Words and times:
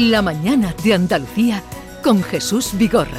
La 0.00 0.22
mañana 0.22 0.72
de 0.84 0.94
Andalucía 0.94 1.60
con 2.04 2.22
Jesús 2.22 2.70
Vigorra. 2.78 3.18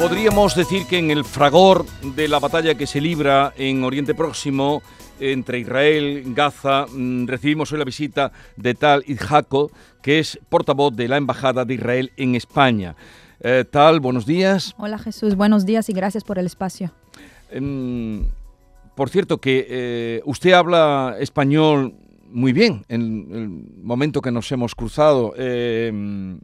Podríamos 0.00 0.56
decir 0.56 0.88
que 0.88 0.98
en 0.98 1.12
el 1.12 1.24
fragor 1.24 1.86
de 2.16 2.26
la 2.26 2.40
batalla 2.40 2.74
que 2.74 2.88
se 2.88 3.00
libra 3.00 3.52
en 3.56 3.84
Oriente 3.84 4.12
Próximo 4.12 4.82
entre 5.20 5.60
Israel 5.60 6.24
y 6.26 6.34
Gaza, 6.34 6.86
mm, 6.92 7.28
recibimos 7.28 7.70
hoy 7.70 7.78
la 7.78 7.84
visita 7.84 8.32
de 8.56 8.74
Tal 8.74 9.04
Idjako, 9.06 9.70
que 10.02 10.18
es 10.18 10.40
portavoz 10.48 10.96
de 10.96 11.06
la 11.06 11.16
Embajada 11.16 11.64
de 11.64 11.74
Israel 11.74 12.10
en 12.16 12.34
España. 12.34 12.96
Eh, 13.38 13.64
Tal, 13.70 14.00
buenos 14.00 14.26
días. 14.26 14.74
Hola 14.78 14.98
Jesús, 14.98 15.36
buenos 15.36 15.64
días 15.64 15.88
y 15.90 15.92
gracias 15.92 16.24
por 16.24 16.40
el 16.40 16.46
espacio. 16.46 16.90
Em, 17.52 18.24
por 18.96 19.10
cierto, 19.10 19.38
que 19.38 19.64
eh, 19.68 20.22
usted 20.24 20.54
habla 20.54 21.14
español 21.20 21.94
muy 22.32 22.52
bien 22.52 22.84
en 22.88 23.28
el 23.32 23.48
momento 23.82 24.20
que 24.20 24.30
nos 24.30 24.50
hemos 24.52 24.74
cruzado. 24.74 25.34
Em, 25.36 26.40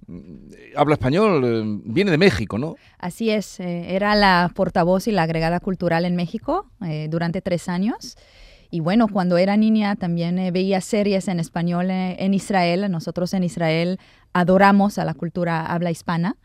habla 0.77 0.95
español, 0.95 1.45
em, 1.45 1.83
viene 1.85 2.11
de 2.11 2.19
México, 2.19 2.59
¿no? 2.59 2.77
Así 2.99 3.31
es, 3.31 3.61
eh, 3.61 3.95
era 3.95 4.15
la 4.15 4.51
portavoz 4.55 5.09
y 5.09 5.13
la 5.13 5.23
agregada 5.23 5.61
cultural 5.61 6.05
en 6.05 6.17
México 6.17 6.67
durante 7.09 7.41
tres 7.41 7.69
años. 7.69 8.17
Y 8.71 8.81
bueno, 8.81 9.09
cuando 9.09 9.39
era 9.39 9.57
niña 9.57 9.97
también 9.97 10.53
veía 10.53 10.81
series 10.81 11.29
en 11.29 11.41
español 11.41 11.91
en 11.91 12.35
Israel. 12.35 12.91
Nosotros 12.91 13.33
en 13.33 13.45
Israel 13.45 13.99
adoramos 14.33 14.99
a 14.99 15.05
la 15.05 15.15
cultura 15.15 15.67
habla 15.67 15.91
hispana. 15.91 16.37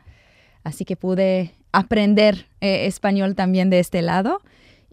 Así 0.63 0.85
que 0.85 0.95
pude 0.95 1.53
aprender 1.71 2.47
eh, 2.61 2.85
español 2.85 3.35
también 3.35 3.69
de 3.69 3.79
este 3.79 4.01
lado. 4.01 4.41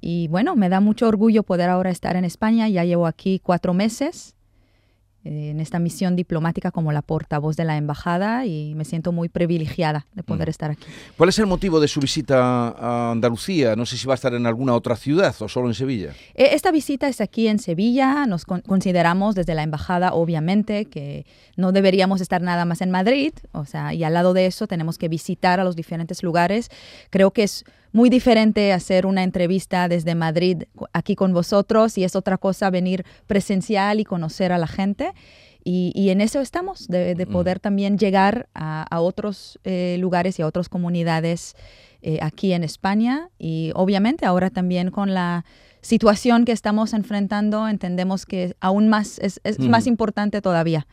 Y 0.01 0.29
bueno, 0.29 0.57
me 0.57 0.69
da 0.69 0.81
mucho 0.81 1.07
orgullo 1.07 1.43
poder 1.43 1.69
ahora 1.69 1.91
estar 1.91 2.17
en 2.17 2.25
España. 2.25 2.69
Ya 2.69 2.85
llevo 2.85 3.07
aquí 3.07 3.39
cuatro 3.39 3.75
meses 3.75 4.35
en 5.25 5.61
esta 5.61 5.79
misión 5.79 6.17
diplomática 6.17 6.71
como 6.71 6.93
la 6.93 7.03
portavoz 7.03 7.57
de 7.57 7.65
la 7.65 7.77
embajada 7.77 8.47
y 8.47 8.75
me 8.75 8.85
siento 8.85 9.13
muy 9.13 9.29
privilegiada 9.29 10.07
de 10.15 10.23
poder 10.23 10.49
mm. 10.49 10.51
estar 10.51 10.71
aquí. 10.71 10.87
¿Cuál 11.17 11.29
es 11.29 11.39
el 11.39 11.47
motivo 11.47 11.79
de 11.81 11.89
su 11.89 12.01
visita 12.01 12.69
a 12.71 13.11
Andalucía? 13.13 13.77
No 13.77 13.85
sé 13.85 13.97
si 13.97 14.07
va 14.07 14.15
a 14.15 14.17
estar 14.17 14.33
en 14.35 14.47
alguna 14.47 14.75
otra 14.75 14.97
ciudad 14.97 15.35
o 15.41 15.49
solo 15.49 15.69
en 15.69 15.75
Sevilla. 15.75 16.13
Eh, 16.35 16.51
esta 16.53 16.71
visita 16.71 17.09
es 17.09 17.21
aquí 17.21 17.49
en 17.49 17.59
Sevilla. 17.59 18.25
Nos 18.27 18.45
consideramos 18.45 19.35
desde 19.35 19.55
la 19.55 19.63
embajada, 19.63 20.15
obviamente, 20.15 20.87
que 20.87 21.27
no 21.57 21.73
deberíamos 21.73 22.21
estar 22.21 22.41
nada 22.41 22.65
más 22.65 22.81
en 22.81 22.91
Madrid. 22.91 23.33
O 23.53 23.67
sea, 23.67 23.93
y 23.93 24.05
al 24.05 24.15
lado 24.15 24.33
de 24.33 24.47
eso 24.47 24.67
tenemos 24.67 24.97
que 24.97 25.09
visitar 25.09 25.61
a 25.61 25.65
los 25.65 25.77
diferentes 25.77 26.23
lugares. 26.23 26.71
Creo 27.11 27.31
que 27.33 27.43
es 27.43 27.65
muy 27.93 28.11
diferente 28.11 28.73
hacer 28.73 29.07
una 29.07 29.23
entrevista 29.23 29.89
desde 29.89 30.15
Madrid 30.15 30.65
aquí 30.93 31.15
con 31.17 31.33
vosotros 31.33 31.99
y 31.99 32.05
es 32.05 32.17
otra 32.17 32.39
cosa 32.39 32.71
venir 32.71 33.05
presencial 33.27 34.01
y 34.01 34.05
conocer 34.05 34.53
a 34.53 34.59
la 34.59 34.67
gente. 34.67 35.13
Y, 35.63 36.09
en 36.09 36.23
eso 36.23 36.41
estamos, 36.41 36.89
de, 36.89 37.15
mm. 37.15 37.31
poder 37.31 37.61
también 37.61 37.99
llegar 37.99 38.49
a, 38.55 39.01
otros 39.01 39.61
eh, 39.65 39.97
lugares 40.01 40.39
y 40.39 40.43
a 40.43 40.47
otras 40.47 40.71
comunidades 40.71 41.55
eh, 42.03 42.19
aquí 42.23 42.55
en 42.55 42.65
España 42.65 43.29
y 43.39 43.73
obviamente 43.75 44.25
ahora 44.25 44.49
también 44.49 44.91
con 44.91 45.13
la 45.13 45.45
situación 45.81 46.45
que 46.45 46.53
estamos 46.53 46.93
enfrentando, 46.95 47.69
entendemos 47.69 48.27
que 48.27 48.55
aún 48.61 48.89
más 48.89 49.19
es, 49.19 49.41
más 49.59 49.87
importante 49.87 50.41
todavía. 50.41 50.87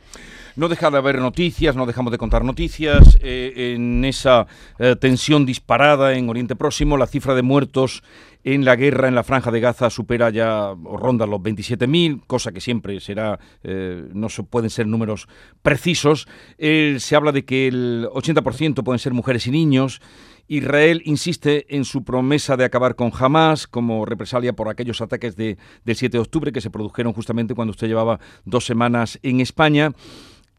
No 0.55 0.69
deja 0.69 0.89
de 0.89 0.97
haber 0.97 1.19
noticias, 1.19 1.75
no 1.75 1.85
dejamos 1.85 2.11
de 2.11 2.17
contar 2.17 2.43
noticias. 2.43 3.17
Eh, 3.21 3.73
en 3.75 4.03
esa 4.05 4.47
eh, 4.79 4.95
tensión 4.95 5.45
disparada 5.45 6.13
en 6.15 6.29
Oriente 6.29 6.55
Próximo, 6.55 6.97
la 6.97 7.05
cifra 7.05 7.35
de 7.35 7.43
muertos 7.43 8.01
en 8.43 8.63
la 8.63 8.75
guerra 8.75 9.07
en 9.07 9.15
la 9.15 9.23
franja 9.23 9.51
de 9.51 9.59
Gaza 9.59 9.89
supera 9.89 10.29
ya 10.29 10.71
o 10.71 10.97
ronda 10.97 11.27
los 11.27 11.41
27.000, 11.41 12.23
cosa 12.25 12.53
que 12.53 12.61
siempre 12.61 12.99
será, 13.01 13.39
eh, 13.61 14.07
no 14.13 14.29
se, 14.29 14.43
pueden 14.43 14.69
ser 14.69 14.87
números 14.87 15.27
precisos. 15.61 16.27
se 16.57 17.15
habla 17.15 17.31
de 17.33 17.43
que 17.43 17.67
el 17.67 18.07
80% 18.13 18.83
pueden 18.83 18.99
ser 18.99 19.13
mujeres 19.13 19.45
y 19.47 19.51
niños. 19.51 20.01
Israel 20.47 21.01
insiste 21.05 21.75
en 21.75 21.85
su 21.85 22.03
promesa 22.03 22.57
de 22.57 22.65
acabar 22.65 22.95
con 22.95 23.11
Hamas 23.17 23.67
como 23.67 24.05
represalia 24.05 24.53
por 24.53 24.69
aquellos 24.69 25.01
ataques 25.01 25.35
de, 25.35 25.57
del 25.83 25.95
7 25.95 26.17
de 26.17 26.21
octubre 26.21 26.51
que 26.51 26.61
se 26.61 26.69
produjeron 26.69 27.13
justamente 27.13 27.55
cuando 27.55 27.71
usted 27.71 27.87
llevaba 27.87 28.19
dos 28.45 28.65
semanas 28.65 29.19
en 29.23 29.41
España. 29.41 29.91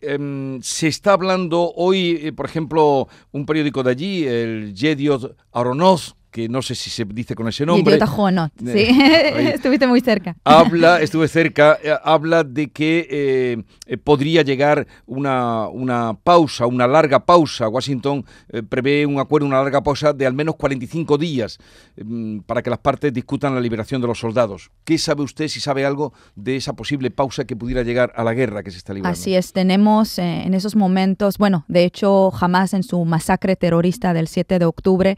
Em, 0.01 0.61
se 0.63 0.87
está 0.87 1.13
hablando 1.13 1.73
hoy, 1.75 2.21
eh, 2.23 2.33
por 2.33 2.47
ejemplo, 2.47 3.09
un 3.33 3.47
periódico 3.47 3.83
de 3.83 3.91
allí, 3.91 4.27
el 4.27 4.75
Yediot 4.75 5.37
Aronoz, 5.53 6.15
que 6.31 6.49
no 6.49 6.63
sé 6.63 6.75
si 6.75 6.91
se 6.91 7.05
dice 7.05 7.35
con 7.35 7.49
ese 7.49 7.65
nombre. 7.65 7.97
Idiota 7.97 8.31
no. 8.31 8.51
Sí, 8.59 8.89
estuviste 9.55 9.87
muy 9.87 10.01
cerca. 10.01 10.37
Habla, 10.45 11.01
estuve 11.01 11.29
cerca, 11.29 11.79
eh, 11.83 11.95
habla 12.03 12.45
de 12.45 12.71
que 12.71 13.07
eh, 13.11 13.63
eh, 13.87 13.97
podría 13.97 14.43
llegar 14.43 14.87
una, 15.07 15.69
una, 15.69 16.15
pausa, 16.23 16.67
una 16.67 16.87
larga 16.87 17.25
pausa. 17.25 17.69
Washington 17.69 18.25
prevé 18.69 19.07
un 19.07 19.19
acuerdo, 19.19 19.47
una 19.47 19.63
larga 19.63 19.83
pausa 19.83 20.13
de 20.13 20.27
al 20.27 20.35
menos 20.35 20.57
45 20.57 21.19
días 21.19 21.59
mm, 21.97 22.41
para 22.41 22.63
que 22.63 22.71
las 22.71 22.79
partes 22.79 23.13
discutan 23.13 23.55
la 23.55 23.61
liberación 23.61 24.01
de 24.01 24.07
los 24.07 24.19
soldados. 24.19 24.71
¿Qué 24.85 24.99
sabe 24.99 25.23
usted, 25.23 25.49
si 25.49 25.61
sabe 25.61 25.85
algo, 25.85 26.13
de 26.35 26.57
esa 26.57 26.75
posible 26.75 27.11
pausa 27.11 27.45
que 27.45 27.57
pudiera 27.57 27.83
llegar 27.83 28.13
a 28.17 28.25
la 28.25 28.35
guerra 28.35 28.63
que 28.63 28.71
se 28.71 28.79
está 28.79 28.93
librando? 28.93 29.19
Así 29.19 29.35
es, 29.35 29.53
tenemos 29.53 30.19
en 30.19 30.55
esos 30.55 30.77
momentos, 30.77 31.39
bueno, 31.39 31.65
de 31.69 31.85
hecho, 31.85 32.31
jamás 32.31 32.75
en 32.75 32.83
su 32.83 33.05
masacre 33.05 33.57
terrorista 33.57 34.13
del 34.13 34.29
7 34.29 34.59
de 34.59 34.65
octubre, 34.65 35.17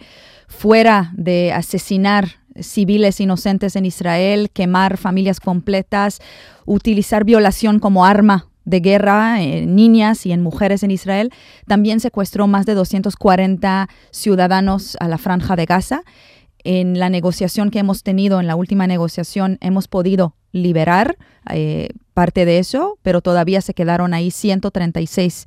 fuera 0.49 1.00
de 1.13 1.53
asesinar 1.53 2.41
civiles 2.61 3.21
inocentes 3.21 3.77
en 3.77 3.87
Israel, 3.87 4.51
quemar 4.53 4.97
familias 4.97 5.41
completas, 5.41 6.21
utilizar 6.67 7.25
violación 7.25 7.79
como 7.79 8.05
arma 8.05 8.49
de 8.65 8.81
guerra 8.81 9.43
en 9.43 9.75
niñas 9.75 10.27
y 10.27 10.33
en 10.33 10.43
mujeres 10.43 10.83
en 10.83 10.91
Israel, 10.91 11.33
también 11.67 12.01
secuestró 12.01 12.47
más 12.47 12.67
de 12.67 12.75
240 12.75 13.89
ciudadanos 14.11 14.97
a 15.01 15.09
la 15.09 15.19
franja 15.19 15.57
de 15.57 15.67
Gaza. 15.67 16.03
En 16.63 16.99
la 16.99 17.09
negociación 17.09 17.71
que 17.71 17.79
hemos 17.79 18.03
tenido, 18.03 18.39
en 18.39 18.47
la 18.47 18.57
última 18.57 18.87
negociación, 18.87 19.59
hemos 19.61 19.89
podido 19.89 20.35
liberar 20.53 21.17
eh, 21.51 21.89
parte 22.13 22.45
de 22.45 22.59
eso, 22.59 22.99
pero 23.03 23.23
todavía 23.23 23.63
se 23.63 23.73
quedaron 23.73 24.13
ahí 24.13 24.31
136 24.31 25.47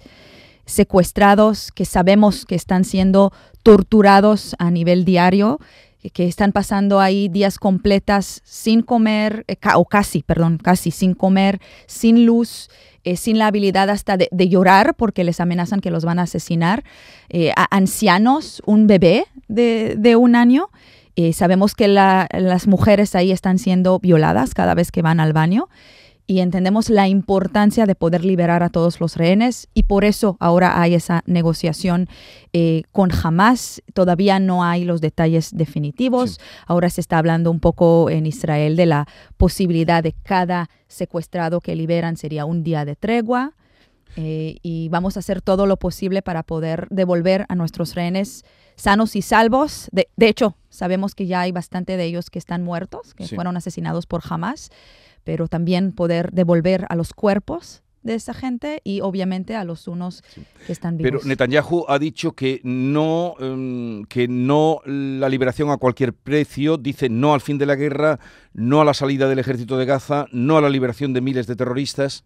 secuestrados 0.66 1.72
que 1.72 1.86
sabemos 1.86 2.46
que 2.46 2.56
están 2.56 2.84
siendo 2.84 3.32
torturados 3.64 4.56
a 4.60 4.72
nivel 4.72 5.06
diario, 5.06 5.60
que 6.12 6.26
están 6.28 6.52
pasando 6.52 7.00
ahí 7.00 7.30
días 7.30 7.58
completas 7.58 8.42
sin 8.44 8.82
comer, 8.82 9.46
eh, 9.48 9.56
o 9.76 9.86
casi, 9.86 10.22
perdón, 10.22 10.58
casi 10.62 10.92
sin 10.92 11.14
comer, 11.14 11.62
sin 11.88 12.26
luz, 12.26 12.70
eh, 13.06 13.16
sin 13.16 13.38
la 13.38 13.48
habilidad 13.48 13.90
hasta 13.90 14.18
de, 14.18 14.30
llorar 14.50 14.96
porque 14.96 15.24
les 15.24 15.40
amenazan 15.40 15.80
que 15.80 15.92
los 15.92 16.04
van 16.04 16.20
a 16.20 16.24
asesinar, 16.24 16.84
eh, 17.30 17.52
a 17.56 17.68
ancianos, 17.76 18.62
un 18.66 18.88
bebé 18.88 19.26
de, 19.48 20.16
un 20.18 20.36
año. 20.36 20.70
sabemos 21.34 21.76
que 21.76 21.88
las 21.88 22.68
mujeres 22.68 23.16
ahí 23.16 23.32
están 23.32 23.60
siendo 23.60 24.00
violadas 24.00 24.54
cada 24.54 24.74
vez 24.74 24.92
que 24.92 25.02
van 25.02 25.20
al 25.20 25.32
baño 25.32 25.70
y 26.34 26.40
entendemos 26.40 26.90
la 26.90 27.08
importancia 27.08 27.86
de 27.86 27.94
poder 27.94 28.26
liberar 28.26 28.64
a 28.64 28.70
todos 28.70 29.00
los 29.00 29.18
rehenes 29.18 29.68
y 29.76 29.84
por 29.84 30.04
eso 30.04 30.36
ahora 30.40 30.82
hay 30.82 30.96
esa 30.96 31.22
negociación 31.28 32.08
eh, 32.54 32.82
con 32.92 33.12
Hamas. 33.12 33.84
Todavía 33.94 34.40
no 34.40 34.64
hay 34.64 34.84
los 34.84 35.00
detalles 35.00 35.52
definitivos. 35.56 36.40
Ahora 36.66 36.90
se 36.90 37.02
está 37.02 37.20
hablando 37.20 37.52
un 37.52 37.60
poco 37.60 38.10
en 38.10 38.26
Israel 38.26 38.76
de 38.76 38.88
la 38.88 39.08
posibilidad 39.38 40.02
de 40.02 40.14
cada 40.24 40.72
secuestrado 40.88 41.62
que 41.62 41.76
liberan 41.76 42.18
sería 42.18 42.46
un 42.46 42.64
día 42.64 42.84
de 42.84 42.96
tregua. 42.96 43.54
Eh, 44.16 44.58
y 44.64 44.90
vamos 44.90 45.16
a 45.18 45.20
hacer 45.20 45.40
todo 45.44 45.68
lo 45.68 45.78
posible 45.78 46.24
para 46.24 46.42
poder 46.42 46.88
devolver 46.90 47.46
a 47.48 47.54
nuestros 47.54 47.94
rehenes 47.94 48.44
sanos 48.76 49.16
y 49.16 49.22
salvos. 49.22 49.88
De, 49.92 50.08
hecho, 50.18 50.58
sabemos 50.70 51.14
que 51.14 51.28
ya 51.28 51.42
hay 51.42 51.52
bastante 51.52 51.96
de 51.96 52.06
ellos 52.06 52.32
que 52.32 52.40
están 52.40 52.64
muertos, 52.64 53.14
que 53.14 53.28
fueron 53.28 53.56
asesinados 53.56 54.08
por 54.08 54.24
Hamas 54.28 54.72
pero 55.24 55.48
también 55.48 55.92
poder 55.92 56.32
devolver 56.32 56.86
a 56.90 56.96
los 56.96 57.14
cuerpos 57.14 57.84
de 58.04 58.16
esa 58.16 58.34
gente 58.34 58.82
y 58.84 59.02
obviamente 59.02 59.56
a 59.56 59.64
los 59.64 59.88
unos 59.88 60.24
que 60.68 60.74
están 60.74 60.98
vivos. 60.98 61.12
Pero 61.12 61.28
Netanyahu 61.28 61.86
ha 61.88 61.98
dicho 61.98 62.34
que 62.34 62.60
no, 62.64 63.36
em, 63.40 64.04
que 64.06 64.28
no 64.28 64.82
la 64.86 65.30
liberación 65.30 65.70
a 65.72 65.78
cualquier 65.78 66.14
precio, 66.14 66.78
dice 66.78 67.10
no 67.10 67.34
al 67.34 67.42
fin 67.42 67.58
de 67.58 67.66
la 67.66 67.76
guerra, 67.76 68.20
no 68.54 68.82
a 68.82 68.86
la 68.86 68.94
salida 68.94 69.28
del 69.28 69.40
ejército 69.40 69.78
de 69.78 69.86
Gaza, 69.86 70.28
no 70.32 70.58
a 70.58 70.62
la 70.62 70.70
liberación 70.70 71.14
de 71.14 71.22
miles 71.22 71.48
de 71.48 71.56
terroristas. 71.56 72.26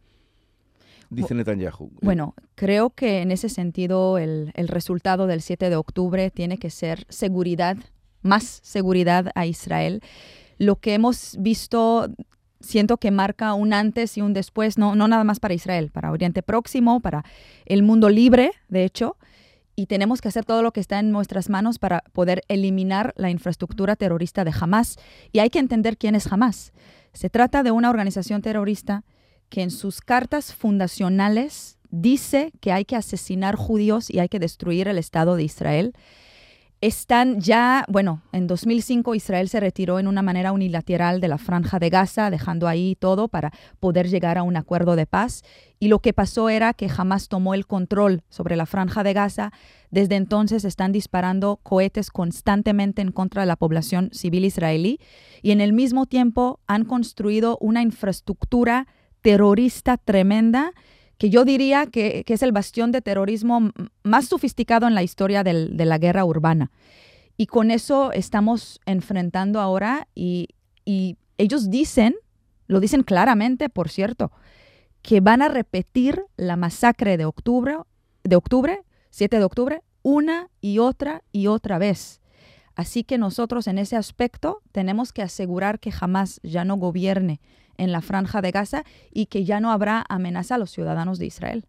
Dice 1.09 1.33
Netanyahu. 1.33 1.91
Bueno, 2.01 2.33
creo 2.55 2.89
que 2.89 3.21
en 3.21 3.31
ese 3.31 3.47
sentido 3.47 4.17
el, 4.17 4.51
el 4.55 4.67
resultado 4.67 5.25
del 5.25 5.41
7 5.41 5.69
de 5.69 5.75
octubre 5.77 6.31
tiene 6.31 6.57
que 6.57 6.69
ser 6.69 7.05
seguridad, 7.07 7.77
más 8.23 8.59
seguridad 8.61 9.31
a 9.35 9.45
Israel. 9.45 10.01
Lo 10.57 10.77
que 10.77 10.95
hemos 10.95 11.37
visto 11.39 12.09
siento 12.59 12.97
que 12.97 13.11
marca 13.11 13.53
un 13.53 13.73
antes 13.73 14.17
y 14.17 14.21
un 14.21 14.33
después, 14.33 14.77
no, 14.77 14.95
no 14.95 15.07
nada 15.07 15.23
más 15.23 15.39
para 15.39 15.53
Israel, 15.53 15.89
para 15.91 16.11
Oriente 16.11 16.43
Próximo, 16.43 16.99
para 16.99 17.23
el 17.65 17.83
mundo 17.83 18.09
libre, 18.09 18.51
de 18.69 18.83
hecho, 18.83 19.17
y 19.75 19.85
tenemos 19.85 20.21
que 20.21 20.27
hacer 20.27 20.43
todo 20.43 20.63
lo 20.63 20.73
que 20.73 20.79
está 20.79 20.99
en 20.99 21.11
nuestras 21.11 21.49
manos 21.49 21.77
para 21.77 22.03
poder 22.11 22.41
eliminar 22.47 23.13
la 23.15 23.29
infraestructura 23.29 23.95
terrorista 23.95 24.43
de 24.43 24.51
Hamas. 24.59 24.97
Y 25.31 25.37
hay 25.37 25.51
que 25.51 25.59
entender 25.59 25.97
quién 25.97 26.15
es 26.15 26.31
Hamas. 26.31 26.73
Se 27.13 27.29
trata 27.29 27.61
de 27.61 27.69
una 27.69 27.91
organización 27.91 28.41
terrorista 28.41 29.03
que 29.49 29.61
en 29.61 29.69
sus 29.69 30.01
cartas 30.01 30.53
fundacionales 30.53 31.77
dice 31.91 32.51
que 32.59 32.71
hay 32.71 32.85
que 32.85 32.95
asesinar 32.95 33.55
judíos 33.55 34.09
y 34.09 34.17
hay 34.17 34.29
que 34.29 34.39
destruir 34.39 34.87
el 34.87 34.97
Estado 34.97 35.35
de 35.35 35.43
Israel 35.43 35.93
están 36.79 37.39
ya, 37.41 37.85
bueno, 37.87 38.21
en 38.31 38.45
2005 38.45 39.15
Israel 39.15 39.49
se 39.49 39.59
retiró 39.59 39.97
en 39.97 40.07
una 40.07 40.21
manera 40.21 40.51
unilateral 40.51 41.19
de 41.19 41.27
la 41.27 41.39
franja 41.39 41.79
de 41.79 41.89
Gaza, 41.89 42.29
dejando 42.29 42.67
ahí 42.67 42.95
todo 42.95 43.27
para 43.29 43.51
poder 43.79 44.07
llegar 44.09 44.37
a 44.37 44.43
un 44.43 44.57
acuerdo 44.57 44.95
de 44.95 45.07
paz. 45.07 45.43
Y 45.79 45.87
lo 45.87 45.99
que 45.99 46.13
pasó 46.13 46.49
era 46.49 46.73
que 46.73 46.87
jamás 46.87 47.29
tomó 47.29 47.55
el 47.55 47.65
control 47.65 48.21
sobre 48.29 48.55
la 48.55 48.67
franja 48.67 49.03
de 49.03 49.13
Gaza. 49.13 49.51
Desde 49.89 50.15
entonces 50.15 50.65
están 50.65 50.91
disparando 50.91 51.59
cohetes 51.63 52.11
constantemente 52.11 53.01
en 53.01 53.11
contra 53.11 53.41
de 53.41 53.47
la 53.47 53.55
población 53.55 54.09
civil 54.13 54.45
israelí 54.45 54.99
y 55.41 55.51
en 55.51 55.61
el 55.61 55.73
mismo 55.73 56.05
tiempo 56.05 56.59
han 56.67 56.85
construido 56.85 57.57
una 57.59 57.81
infraestructura 57.81 58.87
terrorista 59.21 59.97
tremenda 59.97 60.73
que 61.17 61.29
yo 61.29 61.45
diría 61.45 61.87
que, 61.87 62.23
es 62.27 62.43
el 62.43 62.51
bastión 62.51 62.91
de 62.91 63.01
terrorismo 63.01 63.71
más 64.03 64.25
sofisticado 64.25 64.87
en 64.87 64.95
la 64.95 65.03
historia 65.03 65.43
de 65.43 65.85
la 65.85 65.97
guerra 65.97 66.25
urbana. 66.25 66.71
Y 67.37 67.45
con 67.45 67.69
eso 67.69 68.11
estamos 68.11 68.81
enfrentando 68.85 69.59
ahora 69.61 70.07
y, 70.15 70.49
ellos 71.39 71.69
dicen, 71.69 72.15
lo 72.65 72.79
dicen 72.79 73.03
claramente, 73.03 73.69
por 73.69 73.89
cierto, 73.89 74.31
que 75.03 75.21
van 75.21 75.43
a 75.43 75.49
repetir 75.49 76.23
la 76.35 76.55
masacre 76.55 77.15
de 77.15 77.25
octubre, 77.25 77.77
de 78.23 78.35
octubre, 78.35 78.81
7 79.11 79.37
de 79.37 79.43
octubre, 79.43 79.81
una 80.01 80.49
y 80.61 80.79
otra 80.79 81.23
y 81.31 81.45
otra 81.45 81.77
vez. 81.77 82.21
Así 82.77 83.03
que 83.03 83.17
nosotros 83.17 83.65
en 83.65 83.79
ese 83.79 83.95
aspecto 83.95 84.61
tenemos 84.71 85.11
que 85.11 85.23
asegurar 85.23 85.79
que 85.79 85.91
jamás 85.91 86.39
ya 86.43 86.63
no 86.63 86.75
gobierne 86.75 87.41
en 87.77 87.91
la 87.91 88.01
franja 88.01 88.39
de 88.39 88.51
Gaza 88.51 88.83
y 89.11 89.25
que 89.25 89.43
ya 89.45 89.59
no 89.59 89.71
habrá 89.71 90.05
amenaza 90.09 90.55
a 90.55 90.57
los 90.59 90.69
ciudadanos 90.69 91.17
de 91.17 91.25
Israel. 91.25 91.65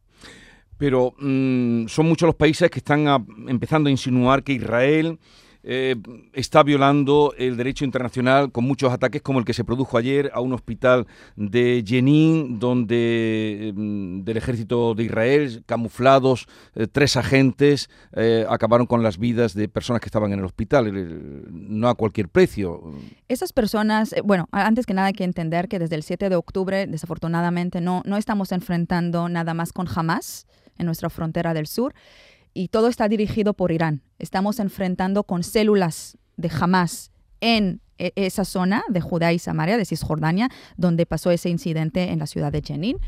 Pero 0.77 1.15
mm, 1.19 1.87
son 1.87 2.09
muchos 2.09 2.27
los 2.27 2.35
países 2.37 2.71
que 2.71 2.81
están 2.81 3.07
empezando 3.49 3.89
a 3.89 3.91
insinuar 3.91 4.45
que 4.45 4.53
Israel 4.53 5.19
eh, 5.65 5.97
está 6.33 6.63
violando 6.63 7.35
el 7.37 7.57
derecho 7.57 7.85
internacional 7.85 8.53
con 8.53 8.65
muchos 8.65 8.93
ataques 8.93 9.23
como 9.23 9.39
el 9.39 9.45
que 9.45 9.53
se 9.53 9.65
produjo 9.65 9.99
ayer 9.99 10.31
a 10.33 10.41
un 10.41 10.53
hospital 10.53 11.07
de 11.37 11.85
Jenin, 11.87 12.59
donde 12.59 13.73
mm, 13.75 14.23
del 14.23 14.37
ejército 14.37 14.95
de 14.95 15.05
Israel, 15.05 15.63
camuflados, 15.67 16.47
eh, 16.75 16.87
tres 16.87 17.17
agentes 17.17 17.91
eh, 18.15 18.47
acabaron 18.49 18.87
con 18.87 19.03
las 19.03 19.19
vidas 19.19 19.55
de 19.55 19.69
personas 19.69 20.01
que 20.01 20.07
estaban 20.07 20.33
en 20.33 20.39
el 20.39 20.45
hospital, 20.45 20.93
no 21.51 21.89
a 21.89 21.95
cualquier 21.95 22.29
precio. 22.29 22.93
Esas 23.29 23.53
personas, 23.53 24.15
bueno, 24.25 24.49
antes 24.53 24.87
que 24.87 24.95
nada 24.95 25.09
hay 25.09 25.13
que 25.13 25.25
entender 25.25 25.69
que 25.69 25.79
desde 25.79 25.97
el 25.97 26.03
7 26.03 26.29
de 26.29 26.37
octubre, 26.37 26.87
desafortunadamente, 26.87 27.81
no, 27.81 28.03
no 28.05 28.17
estamos 28.17 28.53
enfrentando 28.53 29.29
nada 29.29 29.55
más 29.55 29.73
con 29.73 29.89
Hamas 29.95 30.47
en 30.79 30.87
nuestra 30.87 31.11
frontera 31.11 31.53
del 31.55 31.67
sur 31.67 31.95
y 32.59 32.67
todo 32.67 32.89
está 32.89 33.09
dirigido 33.09 33.55
por 33.55 33.71
Irán. 33.71 34.03
Estamos 34.19 34.59
enfrentando 34.59 35.23
con 35.23 35.45
células 35.45 36.19
de 36.37 36.51
Hamas 36.51 37.13
en 37.41 37.81
e, 37.99 38.13
esa 38.17 38.45
zona 38.45 38.83
de 38.89 39.01
Judá 39.01 39.33
y 39.33 39.39
Samaria, 39.39 39.77
de 39.77 39.85
Cisjordania, 39.85 40.49
donde 40.77 41.07
pasó 41.07 41.31
ese 41.31 41.51
incidente 41.51 42.11
en 42.11 42.19
la 42.19 42.27
ciudad 42.27 42.51
de 42.51 42.61
Jenin. 42.61 42.99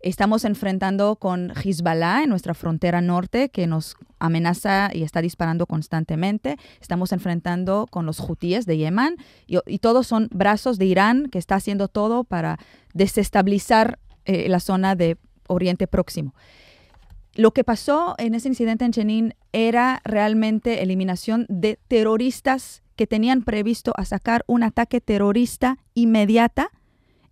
Estamos 0.00 0.46
enfrentando 0.46 1.16
con 1.16 1.50
Hezbollah 1.50 2.22
en 2.22 2.30
nuestra 2.30 2.54
frontera 2.54 3.02
norte, 3.02 3.50
que 3.50 3.66
nos 3.66 3.96
amenaza 4.20 4.88
y 4.90 5.02
está 5.02 5.20
disparando 5.20 5.66
constantemente. 5.66 6.56
Estamos 6.80 7.12
enfrentando 7.12 7.86
con 7.90 8.06
los 8.06 8.20
hutíes 8.20 8.64
de 8.64 8.78
Yemen 8.78 9.18
y, 9.46 9.78
todos 9.80 10.06
son 10.06 10.28
brazos 10.30 10.78
de 10.78 10.86
Irán 10.86 11.28
que 11.28 11.38
está 11.38 11.56
haciendo 11.56 11.88
todo 11.88 12.24
para 12.24 12.58
desestabilizar 12.94 13.98
eh, 14.24 14.48
la 14.48 14.60
zona 14.60 14.94
de 14.96 15.18
Oriente 15.46 15.86
Próximo. 15.86 16.32
Lo 17.34 17.50
que 17.50 17.64
pasó 17.64 18.14
en 18.18 18.34
ese 18.34 18.48
incidente 18.48 18.84
en 18.84 18.92
Jenin 18.92 19.34
era 19.52 20.00
realmente 20.04 20.82
eliminación 20.82 21.46
de 21.48 21.78
terroristas 21.88 22.82
que 22.96 23.06
tenían 23.08 23.42
previsto 23.42 23.92
a 23.96 24.04
sacar 24.04 24.44
un 24.46 24.62
ataque 24.62 25.00
terrorista 25.00 25.78
inmediata 25.94 26.70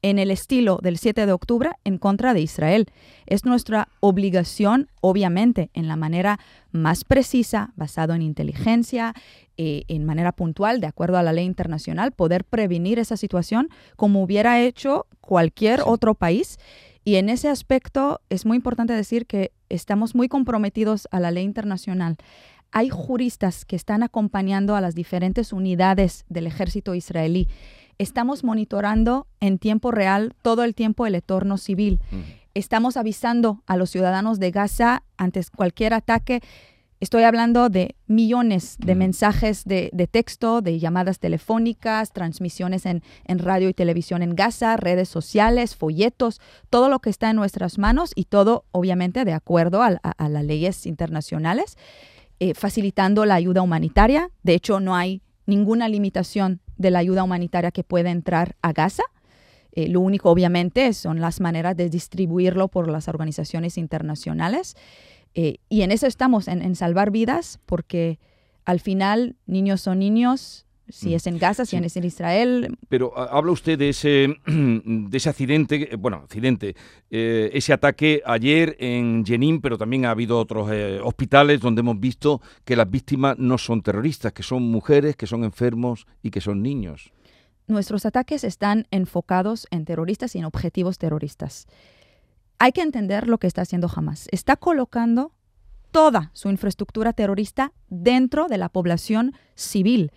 en 0.02 0.18
el 0.18 0.32
estilo 0.32 0.80
del 0.82 0.98
7 0.98 1.26
de 1.26 1.32
octubre 1.32 1.70
en 1.84 1.96
contra 1.98 2.34
de 2.34 2.40
Israel. 2.40 2.86
Es 3.26 3.44
nuestra 3.44 3.88
obligación, 4.00 4.88
obviamente, 5.00 5.70
en 5.74 5.86
la 5.86 5.94
manera 5.94 6.40
más 6.72 7.04
precisa, 7.04 7.72
basado 7.76 8.12
en 8.12 8.22
inteligencia, 8.22 9.14
eh, 9.56 9.84
en 9.86 10.04
manera 10.04 10.32
puntual, 10.32 10.80
de 10.80 10.88
acuerdo 10.88 11.18
a 11.18 11.22
la 11.22 11.32
ley 11.32 11.44
internacional, 11.44 12.10
poder 12.10 12.44
prevenir 12.44 12.98
esa 12.98 13.16
situación 13.16 13.68
como 13.94 14.22
hubiera 14.22 14.60
hecho 14.60 15.06
cualquier 15.20 15.82
otro 15.84 16.14
país. 16.14 16.58
Y 17.04 17.16
en 17.16 17.28
ese 17.28 17.48
aspecto 17.48 18.20
es 18.30 18.46
muy 18.46 18.56
importante 18.56 18.92
decir 18.92 19.26
que 19.26 19.52
estamos 19.68 20.14
muy 20.14 20.28
comprometidos 20.28 21.08
a 21.10 21.20
la 21.20 21.30
ley 21.30 21.44
internacional. 21.44 22.16
Hay 22.70 22.88
juristas 22.88 23.64
que 23.64 23.76
están 23.76 24.02
acompañando 24.02 24.76
a 24.76 24.80
las 24.80 24.94
diferentes 24.94 25.52
unidades 25.52 26.24
del 26.28 26.46
ejército 26.46 26.94
israelí. 26.94 27.48
Estamos 27.98 28.44
monitorando 28.44 29.26
en 29.40 29.58
tiempo 29.58 29.90
real 29.90 30.34
todo 30.42 30.64
el 30.64 30.74
tiempo 30.74 31.06
el 31.06 31.16
entorno 31.16 31.58
civil. 31.58 32.00
Estamos 32.54 32.96
avisando 32.96 33.62
a 33.66 33.76
los 33.76 33.90
ciudadanos 33.90 34.38
de 34.38 34.50
Gaza 34.50 35.02
antes 35.16 35.50
cualquier 35.50 35.94
ataque 35.94 36.40
Estoy 37.02 37.24
hablando 37.24 37.68
de 37.68 37.96
millones 38.06 38.76
de 38.78 38.94
mensajes 38.94 39.64
de, 39.64 39.90
texto, 40.08 40.60
de 40.60 40.78
llamadas 40.78 41.18
telefónicas, 41.18 42.12
transmisiones 42.12 42.86
en, 42.86 43.02
radio 43.26 43.68
y 43.68 43.74
televisión 43.74 44.22
en 44.22 44.36
Gaza, 44.36 44.76
redes 44.76 45.08
sociales, 45.08 45.74
folletos, 45.74 46.40
todo 46.70 46.88
lo 46.88 47.00
que 47.00 47.10
está 47.10 47.30
en 47.30 47.34
nuestras 47.34 47.76
manos 47.76 48.12
y 48.14 48.26
todo 48.26 48.66
obviamente 48.70 49.24
de 49.24 49.32
acuerdo 49.32 49.82
a, 49.82 50.28
las 50.28 50.44
leyes 50.44 50.86
internacionales, 50.86 51.76
eh, 52.38 52.54
facilitando 52.54 53.24
la 53.24 53.34
ayuda 53.34 53.62
humanitaria. 53.62 54.30
De 54.44 54.54
hecho, 54.54 54.78
no 54.78 54.94
hay 54.94 55.22
ninguna 55.44 55.88
limitación 55.88 56.60
de 56.76 56.92
la 56.92 57.00
ayuda 57.00 57.24
humanitaria 57.24 57.72
que 57.72 57.82
pueda 57.82 58.12
entrar 58.12 58.54
a 58.62 58.72
Gaza. 58.72 59.02
Eh, 59.72 59.88
lo 59.88 59.98
único, 59.98 60.30
obviamente, 60.30 60.92
son 60.92 61.20
las 61.20 61.40
maneras 61.40 61.76
de 61.76 61.90
distribuirlo 61.90 62.68
por 62.68 62.88
las 62.88 63.08
organizaciones 63.08 63.76
internacionales. 63.76 64.76
Eh, 65.34 65.58
y 65.68 65.82
en 65.82 65.92
eso 65.92 66.06
estamos, 66.06 66.48
en, 66.48 66.74
salvar 66.76 67.10
vidas, 67.10 67.58
porque 67.66 68.18
al 68.64 68.80
final 68.80 69.36
niños 69.46 69.80
son 69.80 69.98
niños, 69.98 70.66
si 70.88 71.10
mm. 71.10 71.14
es 71.14 71.26
en 71.26 71.38
Gaza, 71.38 71.64
si 71.64 71.76
es 71.76 71.96
en 71.96 72.04
Israel. 72.04 72.76
Pero 72.88 73.16
habla 73.16 73.52
usted 73.52 73.78
de 73.78 73.88
ese, 73.88 74.36
de 74.46 75.16
ese 75.16 75.30
accidente, 75.30 75.96
bueno, 75.98 76.18
accidente, 76.18 76.74
eh, 77.10 77.50
ese 77.54 77.72
ataque 77.72 78.22
ayer 78.26 78.76
en 78.78 79.24
Jenin, 79.24 79.60
pero 79.60 79.78
también 79.78 80.04
ha 80.04 80.10
habido 80.10 80.38
otros 80.38 80.70
eh, 80.70 81.00
hospitales 81.02 81.60
donde 81.60 81.80
hemos 81.80 81.98
visto 81.98 82.42
que 82.64 82.76
las 82.76 82.90
víctimas 82.90 83.38
no 83.38 83.56
son 83.56 83.82
terroristas, 83.82 84.32
que 84.32 84.42
son 84.42 84.64
mujeres, 84.64 85.16
que 85.16 85.26
son 85.26 85.44
enfermos 85.44 86.06
y 86.22 86.30
que 86.30 86.40
son 86.40 86.62
niños. 86.62 87.12
Nuestros 87.68 88.04
ataques 88.04 88.44
están 88.44 88.86
enfocados 88.90 89.66
en 89.70 89.84
terroristas 89.86 90.34
y 90.34 90.40
en 90.40 90.44
objetivos 90.44 90.98
terroristas 90.98 91.68
hay 92.62 92.70
que 92.70 92.82
entender 92.82 93.26
lo 93.26 93.38
que 93.38 93.48
está 93.48 93.62
haciendo 93.62 93.90
Hamas. 93.92 94.28
Está 94.30 94.54
colocando 94.54 95.32
toda 95.90 96.30
su 96.32 96.48
infraestructura 96.48 97.12
terrorista 97.12 97.72
dentro 97.88 98.46
de 98.46 98.56
la 98.56 98.68
población 98.68 99.32
civil. 99.56 100.12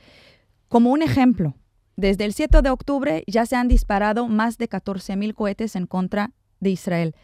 Como 0.68 0.92
un 0.92 1.02
ejemplo, 1.02 1.56
desde 1.96 2.24
el 2.24 2.34
7 2.34 2.62
de 2.62 2.70
octubre 2.70 3.24
ya 3.26 3.48
se 3.48 3.56
han 3.56 3.68
disparado 3.68 4.28
más 4.28 4.60
de 4.60 4.70
14.000 4.70 5.34
cohetes 5.34 5.76
en 5.76 5.88
contra 5.88 6.34
de 6.60 6.70
Israel. 6.70 7.16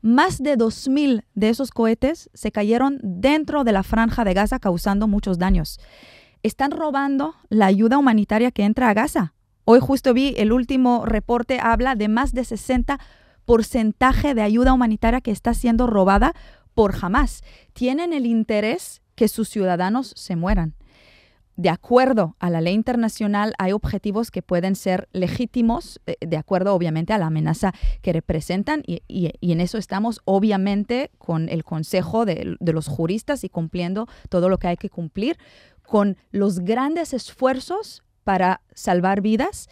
Más 0.00 0.42
de 0.42 0.56
2.000 0.56 1.24
de 1.34 1.50
esos 1.50 1.70
cohetes 1.70 2.30
se 2.32 2.50
cayeron 2.50 2.98
dentro 3.02 3.64
de 3.64 3.72
la 3.72 3.82
franja 3.82 4.24
de 4.24 4.32
Gaza 4.32 4.58
causando 4.58 5.06
muchos 5.06 5.38
daños. 5.38 5.80
Están 6.42 6.70
robando 6.70 7.34
la 7.50 7.66
ayuda 7.66 7.98
humanitaria 7.98 8.50
que 8.50 8.64
entra 8.64 8.88
a 8.88 8.94
Gaza. 8.94 9.34
Hoy 9.66 9.80
justo 9.80 10.14
vi 10.14 10.34
el 10.38 10.50
último 10.50 11.04
reporte, 11.04 11.60
habla 11.60 11.94
de 11.94 12.08
más 12.08 12.32
de 12.32 12.44
60 12.44 12.98
porcentaje 13.44 14.34
de 14.34 14.42
ayuda 14.42 14.72
humanitaria 14.72 15.20
que 15.20 15.30
está 15.30 15.54
siendo 15.54 15.86
robada 15.86 16.34
por 16.74 16.94
Hamas. 17.00 17.42
Tienen 17.72 18.12
el 18.12 18.26
interés 18.26 19.02
que 19.14 19.28
sus 19.28 19.48
ciudadanos 19.48 20.12
se 20.16 20.36
mueran. 20.36 20.74
De 21.56 21.68
acuerdo 21.68 22.34
a 22.38 22.48
la 22.48 22.62
ley 22.62 22.72
internacional, 22.72 23.52
hay 23.58 23.72
objetivos 23.72 24.30
que 24.30 24.40
pueden 24.40 24.74
ser 24.74 25.08
legítimos, 25.12 26.00
eh, 26.06 26.16
de 26.20 26.38
acuerdo 26.38 26.74
obviamente 26.74 27.12
a 27.12 27.18
la 27.18 27.26
amenaza 27.26 27.72
que 28.00 28.14
representan, 28.14 28.82
y, 28.86 29.02
en 29.08 29.60
eso 29.60 29.76
estamos 29.76 30.22
obviamente 30.24 31.10
con 31.18 31.50
el 31.50 31.62
consejo 31.62 32.24
de, 32.24 32.56
de 32.58 32.72
los 32.72 32.88
juristas 32.88 33.44
y 33.44 33.50
cumpliendo 33.50 34.08
todo 34.30 34.48
lo 34.48 34.58
que 34.58 34.68
hay 34.68 34.76
que 34.78 34.88
cumplir, 34.88 35.36
con 35.82 36.16
los 36.30 36.60
grandes 36.60 37.12
esfuerzos 37.12 38.02
para 38.24 38.62
salvar 38.74 39.20
vidas 39.20 39.68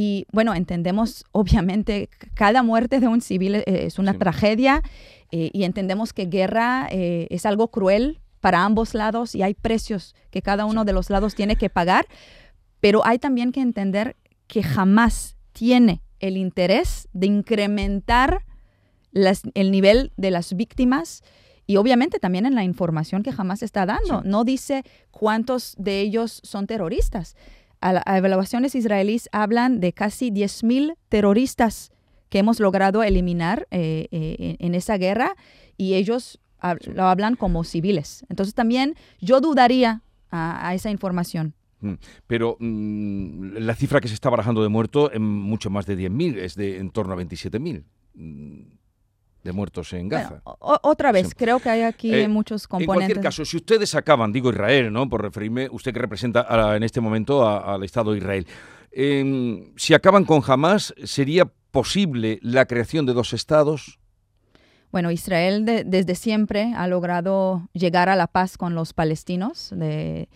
y 0.00 0.28
bueno, 0.30 0.54
entendemos 0.54 1.24
obviamente 1.32 2.08
cada 2.34 2.62
muerte 2.62 3.00
de 3.00 3.08
un 3.08 3.20
civil 3.20 3.56
eh, 3.56 3.64
es 3.66 3.98
una 3.98 4.14
tragedia 4.16 4.80
eh, 5.32 5.50
y 5.52 5.64
entendemos 5.64 6.12
que 6.12 6.26
guerra 6.26 6.86
eh, 6.92 7.26
es 7.30 7.44
algo 7.44 7.72
cruel 7.72 8.20
para 8.38 8.64
ambos 8.64 8.94
lados 8.94 9.34
y 9.34 9.42
hay 9.42 9.54
precios 9.54 10.14
que 10.30 10.40
cada 10.40 10.66
uno 10.66 10.84
de 10.84 10.92
los 10.92 11.10
lados 11.10 11.34
tiene 11.34 11.56
que 11.56 11.68
pagar, 11.68 12.06
pero 12.78 13.04
hay 13.04 13.18
también 13.18 13.50
que 13.50 13.60
entender 13.60 14.14
que 14.46 14.62
jamás 14.62 15.36
tiene 15.52 16.00
el 16.20 16.36
interés 16.36 17.08
de 17.12 17.26
incrementar 17.26 18.44
el 19.12 19.72
nivel 19.72 20.12
de 20.16 20.30
las 20.30 20.54
víctimas 20.54 21.24
y 21.66 21.76
obviamente 21.76 22.20
también 22.20 22.46
en 22.46 22.54
la 22.54 22.62
información 22.62 23.24
que 23.24 23.32
jamás 23.32 23.64
está 23.64 23.84
dando. 23.84 24.22
No 24.22 24.44
dice 24.44 24.84
cuántos 25.10 25.74
de 25.76 26.02
ellos 26.02 26.40
son 26.44 26.68
terroristas. 26.68 27.34
A, 27.80 28.18
evaluaciones 28.18 28.74
israelíes 28.74 29.28
hablan 29.32 29.80
de 29.80 29.92
casi 29.92 30.30
10.000 30.30 30.96
terroristas 31.08 31.92
que 32.28 32.38
hemos 32.38 32.60
logrado 32.60 33.02
eliminar 33.02 33.66
eh, 33.70 34.08
eh, 34.10 34.56
en 34.58 34.74
esa 34.74 34.98
guerra 34.98 35.36
y 35.76 35.94
ellos 35.94 36.40
lo 36.94 37.04
hablan 37.04 37.36
como 37.36 37.64
civiles. 37.64 38.26
Entonces 38.28 38.54
también 38.54 38.94
yo 39.20 39.40
dudaría 39.40 40.02
a, 40.30 40.74
esa 40.74 40.90
información. 40.90 41.54
Mm, 41.80 41.94
pero 42.26 42.56
mm, 42.58 43.58
la 43.58 43.74
cifra 43.74 44.00
que 44.00 44.08
se 44.08 44.14
está 44.14 44.28
barajando 44.30 44.62
de 44.62 44.68
muertos 44.68 45.10
es 45.12 45.20
mucho 45.20 45.70
más 45.70 45.86
de 45.86 45.96
10.000, 45.96 46.38
es 46.38 46.56
de 46.56 46.78
en 46.78 46.90
torno 46.90 47.14
a 47.14 47.16
27.000 47.16 47.84
mm, 48.14 48.77
de 49.48 49.52
muertos 49.52 49.92
en 49.94 50.08
Gaza. 50.08 50.42
otra 50.44 51.10
vez, 51.10 51.34
creo 51.34 51.58
que 51.58 51.70
hay 51.70 51.82
aquí 51.82 52.14
eh, 52.14 52.28
muchos 52.28 52.68
componentes. 52.68 52.94
En 52.94 53.06
cualquier 53.06 53.24
caso, 53.24 53.44
si 53.46 53.56
ustedes 53.56 53.94
acaban, 53.94 54.30
digo 54.30 54.50
Israel, 54.50 54.92
¿no? 54.92 55.08
por 55.08 55.22
referirme, 55.22 55.68
usted 55.70 55.92
que 55.94 55.98
representa 55.98 56.76
en 56.76 56.82
este 56.82 57.00
momento 57.00 57.48
al 57.48 57.82
Estado 57.82 58.12
de 58.12 58.18
Israel, 58.18 58.46
em, 58.92 59.72
si 59.76 59.94
acaban 59.94 60.24
con 60.24 60.42
Hamas, 60.46 60.94
¿sería 61.04 61.46
posible 61.70 62.38
la 62.42 62.66
creación 62.66 63.06
de 63.06 63.14
dos 63.14 63.32
estados? 63.32 63.98
Bueno, 64.92 65.10
Israel 65.10 65.64
desde 65.64 66.14
siempre 66.14 66.74
ha 66.76 66.86
logrado 66.86 67.68
llegar 67.72 68.08
a 68.08 68.16
la 68.16 68.26
paz 68.26 68.58
con 68.58 68.74
los 68.74 68.92
palestinos. 68.92 69.70
De, 69.74 70.28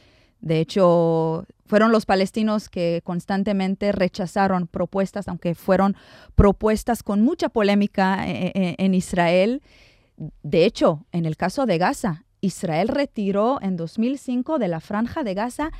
hecho, 0.49 1.47
fueron 1.67 1.93
los 1.93 2.07
palestinos 2.07 2.69
que 2.69 3.01
constantemente 3.05 3.93
rechazaron 3.93 4.67
propuestas, 4.67 5.29
aunque 5.29 5.55
fueron 5.55 5.97
propuestas 6.35 7.03
con 7.03 7.23
mucha 7.23 7.49
polémica 7.49 8.29
eh, 8.29 8.53
eh, 8.55 8.75
en, 8.79 8.95
Israel. 8.95 9.63
De 10.43 10.65
hecho, 10.65 11.07
en 11.13 11.27
el 11.27 11.37
caso 11.37 11.67
de 11.67 11.79
Gaza, 11.79 12.25
Israel 12.41 12.89
retiró 12.89 13.61
en 13.63 13.77
2005 13.77 14.59
de 14.59 14.69
la 14.69 14.81
franja 14.81 15.23
de 15.23 15.35
Gaza, 15.35 15.71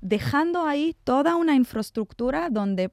dejando 0.00 0.66
ahí 0.66 0.94
toda 1.04 1.36
una 1.36 1.54
infraestructura 1.54 2.50
donde 2.50 2.90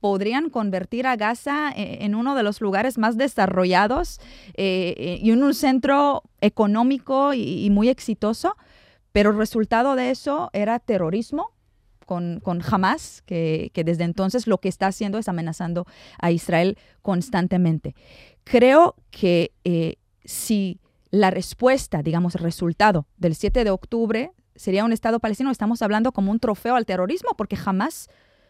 podrían 0.00 0.50
convertir 0.50 1.06
a 1.06 1.16
Gaza 1.16 1.70
eh, 1.70 1.98
en 2.02 2.14
uno 2.14 2.34
de 2.34 2.42
los 2.42 2.60
lugares 2.60 2.98
más 2.98 3.16
desarrollados 3.16 4.20
eh, 4.54 4.94
eh, 4.96 5.18
y 5.20 5.30
en 5.30 5.42
un 5.42 5.54
centro 5.54 6.22
económico 6.40 7.34
y, 7.34 7.68
muy 7.70 7.88
exitoso, 7.88 8.56
pero 9.12 9.30
el 9.30 9.38
resultado 9.38 9.96
de 9.96 10.10
eso 10.10 10.50
era 10.52 10.78
terrorismo 10.78 11.52
con, 12.06 12.40
con 12.40 12.62
Hamas, 12.62 13.22
que, 13.26 13.70
desde 13.74 14.04
entonces 14.04 14.46
lo 14.46 14.58
que 14.58 14.68
está 14.68 14.86
haciendo 14.86 15.18
es 15.18 15.28
amenazando 15.28 15.86
a 16.18 16.30
Israel 16.30 16.78
constantemente. 17.02 17.94
Creo 18.44 18.94
que 19.10 19.52
si 20.24 20.80
la 21.10 21.30
respuesta, 21.30 22.02
digamos, 22.02 22.34
el 22.34 22.42
resultado 22.42 23.06
del 23.16 23.34
7 23.34 23.64
de 23.64 23.70
octubre 23.70 24.32
sería 24.56 24.84
un 24.84 24.92
Estado 24.92 25.20
palestino, 25.20 25.50
estamos 25.50 25.82
hablando 25.82 26.12
como 26.12 26.30
un 26.30 26.40
trofeo 26.40 26.74
al 26.74 26.86
terrorismo, 26.86 27.30
porque 27.36 27.56
jamás 27.56 28.08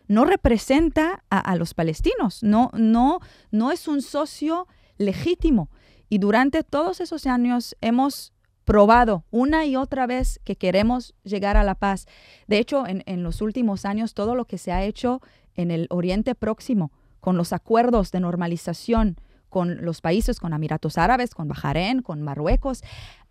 no 0.09 0.25
representa 0.25 1.23
a, 1.29 1.55
los 1.57 1.75
palestinos, 1.75 2.43
no, 2.43 2.71
no, 2.73 3.21
no 3.51 3.71
es 3.71 3.87
un 3.87 4.01
socio 4.01 4.67
legítimo. 4.97 5.71
Y 6.09 6.19
durante 6.19 6.65
todos 6.65 7.01
esos 7.01 7.27
años 7.27 7.77
hemos 7.83 8.33
probado 8.69 9.25
una 9.31 9.65
y 9.65 9.77
otra 9.77 10.07
vez 10.07 10.41
que 10.45 10.57
queremos 10.57 11.15
llegar 11.25 11.57
a 11.57 11.65
la 11.65 11.75
paz. 11.75 12.07
De 12.49 12.59
hecho, 12.59 12.87
en, 12.87 13.03
en, 13.07 13.23
los 13.23 13.41
últimos 13.41 13.87
años, 13.87 14.13
todo 14.13 14.35
lo 14.35 14.45
que 14.45 14.59
se 14.59 14.73
ha 14.73 14.85
hecho 14.85 15.23
en 15.55 15.71
el 15.71 15.87
Oriente 15.89 16.35
Próximo, 16.35 16.93
con 17.21 17.39
los 17.39 17.55
acuerdos 17.55 18.13
de 18.13 18.21
normalización 18.21 19.17
con 19.49 19.83
los 19.87 20.03
países, 20.03 20.39
con 20.39 20.53
Emiratos 20.53 20.99
Árabes, 20.99 21.35
con 21.35 21.49
Bahrein, 21.49 22.03
con 22.03 22.21
Marruecos, 22.21 22.83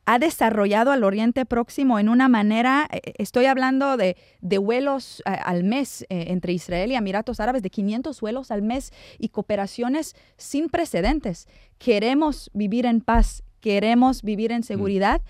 ha 0.07 0.19
desarrollado 0.19 0.91
al 0.91 1.03
Oriente 1.03 1.45
Próximo 1.45 1.99
en 1.99 2.07
una 2.07 2.29
manera, 2.29 2.87
eh, 2.91 3.13
estoy 3.17 3.45
hablando 3.45 3.97
de, 3.97 4.15
vuelos 4.41 5.21
eh, 5.25 5.37
al 5.43 5.65
mes 5.65 6.03
eh, 6.03 6.27
entre 6.29 6.53
Israel 6.53 6.91
y 6.91 6.95
Emiratos 6.95 7.41
Árabes, 7.41 7.61
de 7.61 7.69
500 7.69 8.19
vuelos 8.21 8.49
al 8.49 8.61
mes 8.61 8.93
y 9.19 9.29
cooperaciones 9.29 10.15
sin 10.37 10.69
precedentes. 10.69 11.47
Queremos 11.77 12.49
vivir 12.53 12.85
en 12.85 13.01
paz, 13.01 13.43
queremos 13.59 14.21
vivir 14.23 14.51
en 14.51 14.59
mm. 14.59 14.63
seguridad. 14.63 15.21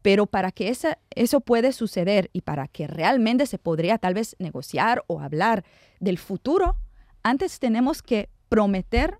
Pero 0.00 0.26
para 0.26 0.52
que 0.52 0.72
eso 1.10 1.40
puede 1.40 1.72
suceder 1.72 2.30
y 2.32 2.42
para 2.42 2.68
que 2.68 2.86
realmente 2.86 3.46
se 3.46 3.58
podría 3.58 3.98
tal 3.98 4.14
vez 4.14 4.36
negociar 4.38 5.02
o 5.08 5.20
hablar 5.20 5.64
del 5.98 6.18
futuro, 6.18 6.76
antes 7.24 7.58
tenemos 7.58 8.00
que 8.00 8.28
prometer 8.48 9.18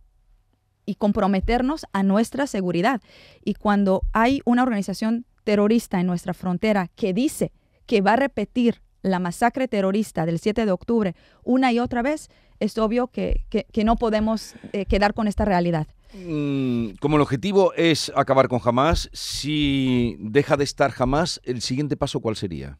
y 0.86 0.94
comprometernos 0.94 1.84
a 1.92 2.02
nuestra 2.02 2.46
seguridad. 2.46 3.02
Y 3.44 3.54
cuando 3.54 4.02
hay 4.12 4.40
una 4.44 4.62
organización 4.62 5.26
terrorista 5.44 6.00
en 6.00 6.06
nuestra 6.06 6.32
frontera 6.32 6.88
que 6.94 7.12
dice 7.12 7.52
que 7.86 8.00
va 8.00 8.12
a 8.12 8.16
repetir 8.16 8.80
la 9.02 9.18
masacre 9.18 9.68
terrorista 9.68 10.26
del 10.26 10.38
7 10.38 10.64
de 10.64 10.72
octubre 10.72 11.14
una 11.44 11.72
y 11.72 11.78
otra 11.78 12.02
vez, 12.02 12.28
es 12.60 12.76
obvio 12.78 13.08
que, 13.08 13.44
no 13.84 13.96
podemos 13.96 14.54
eh, 14.72 14.86
quedar 14.86 15.14
con 15.14 15.28
esta 15.28 15.44
realidad. 15.44 15.86
Mm, 16.14 16.92
como 17.00 17.16
el 17.16 17.22
objetivo 17.22 17.72
es 17.74 18.10
acabar 18.16 18.48
con 18.48 18.60
Hamas, 18.64 19.10
si 19.12 20.16
deja 20.20 20.56
de 20.56 20.64
estar 20.64 20.92
Hamas, 20.96 21.40
¿el 21.44 21.60
siguiente 21.60 21.96
paso 21.96 22.20
cuál 22.20 22.36
sería? 22.36 22.78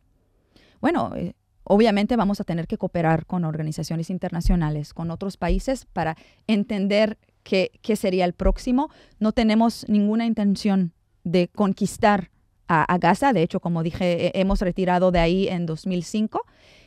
Bueno, 0.80 1.12
eh, 1.14 1.35
obviamente 1.64 2.16
vamos 2.16 2.40
a 2.40 2.44
tener 2.44 2.66
que 2.66 2.78
cooperar 2.78 3.26
con 3.26 3.44
organizaciones 3.44 4.11
internacionales, 4.11 4.94
con 4.94 5.11
otros 5.11 5.37
países, 5.37 5.85
para 5.87 6.16
entender 6.47 7.18
qué, 7.42 7.97
sería 7.97 8.25
el 8.25 8.32
próximo. 8.32 8.90
No 9.18 9.32
tenemos 9.32 9.87
ninguna 9.88 10.26
intención 10.26 10.92
de 11.25 11.49
conquistar 11.49 12.30
a, 12.68 12.99
Gaza. 12.99 13.32
De 13.32 13.42
hecho, 13.42 13.61
como 13.61 13.82
dije, 13.82 14.38
hemos 14.38 14.61
retirado 14.61 15.11
de 15.11 15.18
ahí 15.18 15.49
en 15.49 15.66
2005 15.66 16.44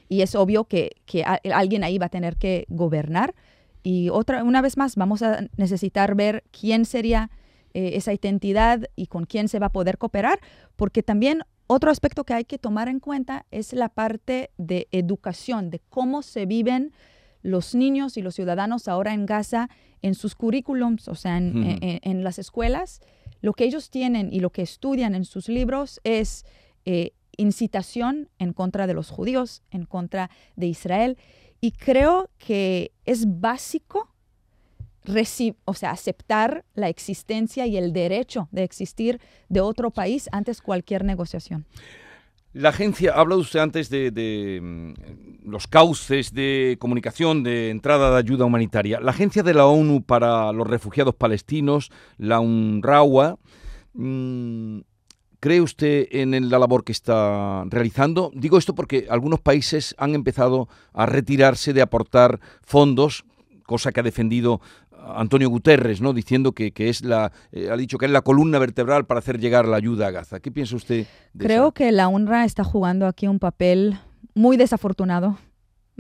y 0.10 0.21
es 0.21 0.36
obvio 0.36 0.65
que, 0.65 0.91
alguien 1.53 1.83
ahí 1.83 1.98
va 1.98 2.07
a 2.07 2.10
tener 2.10 2.38
que 2.38 2.65
gobernar. 2.69 3.33
Y 3.84 4.10
otra, 4.10 4.44
una 4.44 4.62
vez 4.62 4.78
más, 4.78 4.96
vamos 4.96 5.22
a 5.22 5.48
necesitar 5.58 6.16
ver 6.16 6.44
quién 6.52 6.86
sería 6.86 7.30
eh, 7.74 7.92
esa 7.96 8.14
identidad 8.14 8.84
y 8.96 9.08
con 9.08 9.26
quién 9.26 9.48
se 9.48 9.60
va 9.60 9.68
a 9.68 9.72
poder 9.72 9.98
cooperar, 9.98 10.40
porque 10.76 11.04
también 11.04 11.44
otro 11.68 11.90
aspecto 11.90 12.26
que 12.26 12.34
hay 12.34 12.44
que 12.44 12.58
tomar 12.58 12.90
en 12.90 13.00
cuenta 13.00 13.46
es 13.50 13.72
la 13.72 13.88
parte 13.88 14.52
de 14.58 14.90
educación, 14.92 15.70
de 15.70 15.80
cómo 15.90 16.22
se 16.22 16.46
viven 16.46 16.92
los 17.44 17.74
niños 17.74 18.18
y 18.18 18.22
los 18.22 18.36
ciudadanos 18.36 18.90
ahora 18.90 19.14
en 19.14 19.26
Gaza 19.26 19.70
en 20.02 20.16
sus 20.16 20.36
currículums, 20.36 21.08
o 21.08 21.16
sea, 21.16 21.38
en, 21.38 22.24
las 22.24 22.40
escuelas, 22.40 23.02
lo 23.42 23.54
que 23.54 23.64
ellos 23.64 23.90
tienen 23.90 24.34
y 24.34 24.40
lo 24.40 24.50
que 24.50 24.64
estudian 24.64 25.16
en 25.16 25.26
sus 25.26 25.48
libros 25.48 26.02
es 26.04 26.46
eh, 26.86 27.14
incitación 27.38 28.30
en 28.38 28.54
contra 28.54 28.88
de 28.88 28.94
los 28.94 29.10
judíos, 29.10 29.64
en 29.72 29.86
contra 29.86 30.30
de 30.56 30.68
Israel. 30.68 31.18
Y 31.62 31.72
creo 31.72 32.30
que 32.39 32.91
es 33.06 33.39
básico 33.39 34.12
o 35.65 35.74
sea, 35.74 35.91
aceptar 35.91 36.63
la 36.75 36.89
existencia 36.89 37.65
y 37.65 37.77
el 37.77 37.91
derecho 37.91 38.48
de 38.51 38.63
existir 38.63 39.20
de 39.50 39.62
otro 39.62 39.91
país 39.91 40.30
antes 40.32 40.62
cualquier 40.62 41.03
negociación. 41.03 41.65
La 42.53 42.70
agencia, 42.70 43.13
ha 43.13 43.22
hablado 43.22 43.41
usted 43.41 43.62
antes 43.62 43.89
de, 43.89 44.60
mm, 44.62 45.50
los 45.50 45.68
cauces 45.68 46.34
de 46.34 46.75
comunicación, 46.80 47.44
de 47.44 47.70
entrada 47.70 48.12
de 48.12 48.18
ayuda 48.18 48.46
humanitaria. 48.46 49.00
La 49.00 49.12
agencia 49.12 49.41
de 49.41 49.53
la 49.53 49.65
ONU 49.65 50.03
para 50.03 50.51
los 50.51 50.68
refugiados 50.68 51.15
palestinos, 51.15 51.91
la 52.18 52.41
UNRWA, 52.41 53.38
mm, 53.94 54.80
¿cree 55.41 55.60
usted 55.60 56.07
en 56.12 56.50
la 56.50 56.57
labor 56.60 56.86
que 56.86 56.93
está 56.93 57.65
realizando? 57.67 58.31
Digo 58.33 58.57
esto 58.57 58.74
porque 58.74 59.07
algunos 59.10 59.41
países 59.41 59.93
han 59.98 60.15
empezado 60.15 60.69
a 60.93 61.05
retirarse 61.05 61.74
de 61.74 61.81
aportar 61.81 62.39
fondos 62.62 63.25
cosa 63.71 63.91
que 63.91 64.01
ha 64.01 64.03
defendido 64.03 64.60
Antonio 64.91 65.50
Guterres, 65.50 66.01
¿no? 66.01 66.13
Diciendo 66.13 66.51
que, 66.51 66.74
es 66.75 67.03
la, 67.03 67.31
eh, 67.51 67.69
ha 67.71 67.77
dicho 67.77 67.98
que 67.98 68.05
es 68.05 68.12
la 68.12 68.21
columna 68.21 68.60
vertebral 68.60 69.05
para 69.05 69.19
hacer 69.19 69.39
llegar 69.39 69.67
la 69.67 69.77
ayuda 69.77 70.07
a 70.07 70.12
Gaza. 70.12 70.39
¿Qué 70.39 70.51
piensa 70.51 70.75
usted? 70.75 71.07
De 71.33 71.45
Creo 71.45 71.71
que 71.71 71.91
la 71.91 72.07
UNRWA 72.07 72.45
está 72.45 72.63
jugando 72.63 73.07
aquí 73.07 73.27
un 73.27 73.39
papel 73.39 73.98
muy 74.36 74.57
desafortunado, 74.57 75.38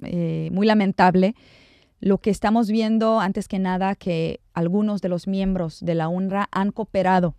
eh, 0.03 0.49
muy 0.51 0.67
lamentable. 0.67 1.35
Lo 1.99 2.17
que 2.17 2.29
estamos 2.29 2.69
viendo, 2.69 3.19
antes 3.19 3.47
que 3.47 3.59
nada, 3.59 3.95
que 3.95 4.41
algunos 4.53 5.01
de 5.01 5.09
los 5.09 5.27
miembros 5.27 5.79
de 5.79 5.95
la 5.95 6.07
UNRWA 6.07 6.49
han 6.51 6.71
cooperado 6.71 7.35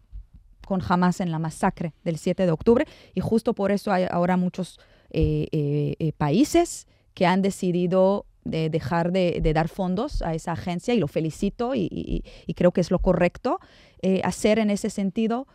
con 0.66 0.80
Hamas 0.86 1.20
en 1.20 1.30
la 1.30 1.38
masacre 1.38 1.94
del 2.04 2.18
7 2.18 2.46
de 2.46 2.52
octubre 2.52 2.86
y 3.14 3.20
justo 3.20 3.54
por 3.54 3.72
eso 3.72 3.92
hay 3.92 4.06
ahora 4.10 4.36
muchos 4.36 4.80
eh, 5.10 6.12
países 6.16 6.86
que 7.14 7.26
han 7.26 7.42
decidido 7.42 8.26
de 8.44 8.70
dejar 8.70 9.12
de, 9.12 9.40
dar 9.54 9.68
fondos 9.68 10.22
a 10.22 10.34
esa 10.34 10.52
agencia 10.52 10.94
y 10.94 10.98
lo 10.98 11.08
felicito 11.08 11.74
y, 11.74 12.24
creo 12.56 12.72
que 12.72 12.80
es 12.80 12.90
lo 12.90 12.98
correcto 12.98 13.60
eh, 14.02 14.20
hacer 14.24 14.58
en 14.58 14.70
ese 14.70 14.90
sentido. 14.90 15.46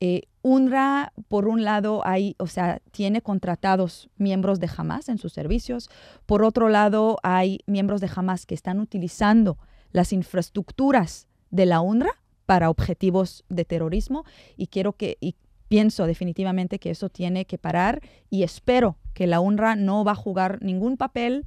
Eh, 0.00 0.22
UNRWA, 0.42 1.12
por 1.28 1.48
un 1.48 1.64
lado, 1.64 2.02
hay, 2.04 2.34
o 2.38 2.46
sea, 2.46 2.80
tiene 2.90 3.22
contratados 3.22 4.10
miembros 4.18 4.60
de 4.60 4.68
Hamas 4.76 5.08
en 5.08 5.18
sus 5.18 5.32
servicios. 5.32 5.88
Por 6.26 6.42
otro 6.44 6.68
lado, 6.68 7.18
hay 7.22 7.60
miembros 7.66 8.00
de 8.00 8.10
Hamas 8.14 8.44
que 8.44 8.54
están 8.54 8.80
utilizando 8.80 9.56
las 9.92 10.12
infraestructuras 10.12 11.28
de 11.50 11.66
la 11.66 11.80
UNRWA 11.80 12.12
para 12.46 12.70
objetivos 12.70 13.44
de 13.48 13.64
terrorismo 13.64 14.24
y 14.56 14.68
quiero 14.68 14.92
que 14.92 15.16
y 15.20 15.36
pienso 15.68 16.06
definitivamente 16.06 16.78
que 16.78 16.90
eso 16.90 17.08
tiene 17.08 17.46
que 17.46 17.58
parar 17.58 18.00
y 18.30 18.42
espero 18.42 18.96
que 19.12 19.26
la 19.26 19.40
UNRWA 19.40 19.76
no 19.76 20.04
va 20.04 20.12
a 20.12 20.16
jugar 20.16 20.62
ningún 20.62 20.96
papel 20.96 21.46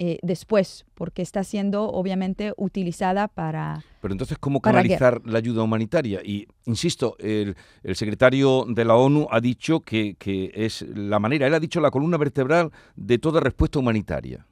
eh, 0.00 0.20
después, 0.22 0.86
porque 0.94 1.22
está 1.22 1.42
siendo 1.42 1.90
obviamente 1.90 2.52
utilizada 2.56 3.26
para... 3.26 3.84
Pero 4.00 4.14
entonces, 4.14 4.38
¿cómo 4.38 4.60
canalizar 4.60 5.20
la 5.24 5.38
ayuda 5.38 5.64
humanitaria? 5.64 6.20
Y, 6.24 6.46
insisto, 6.66 7.16
el, 7.18 7.56
secretario 7.94 8.64
de 8.68 8.84
la 8.84 8.94
ONU 8.94 9.26
ha 9.28 9.40
dicho 9.40 9.80
que, 9.80 10.14
que 10.14 10.52
es 10.54 10.82
la 10.94 11.18
manera, 11.18 11.48
él 11.48 11.54
ha 11.54 11.58
dicho 11.58 11.80
la 11.80 11.90
columna 11.90 12.16
vertebral 12.16 12.70
de 12.94 13.18
toda 13.18 13.40
respuesta 13.40 13.80
humanitaria. 13.80 14.46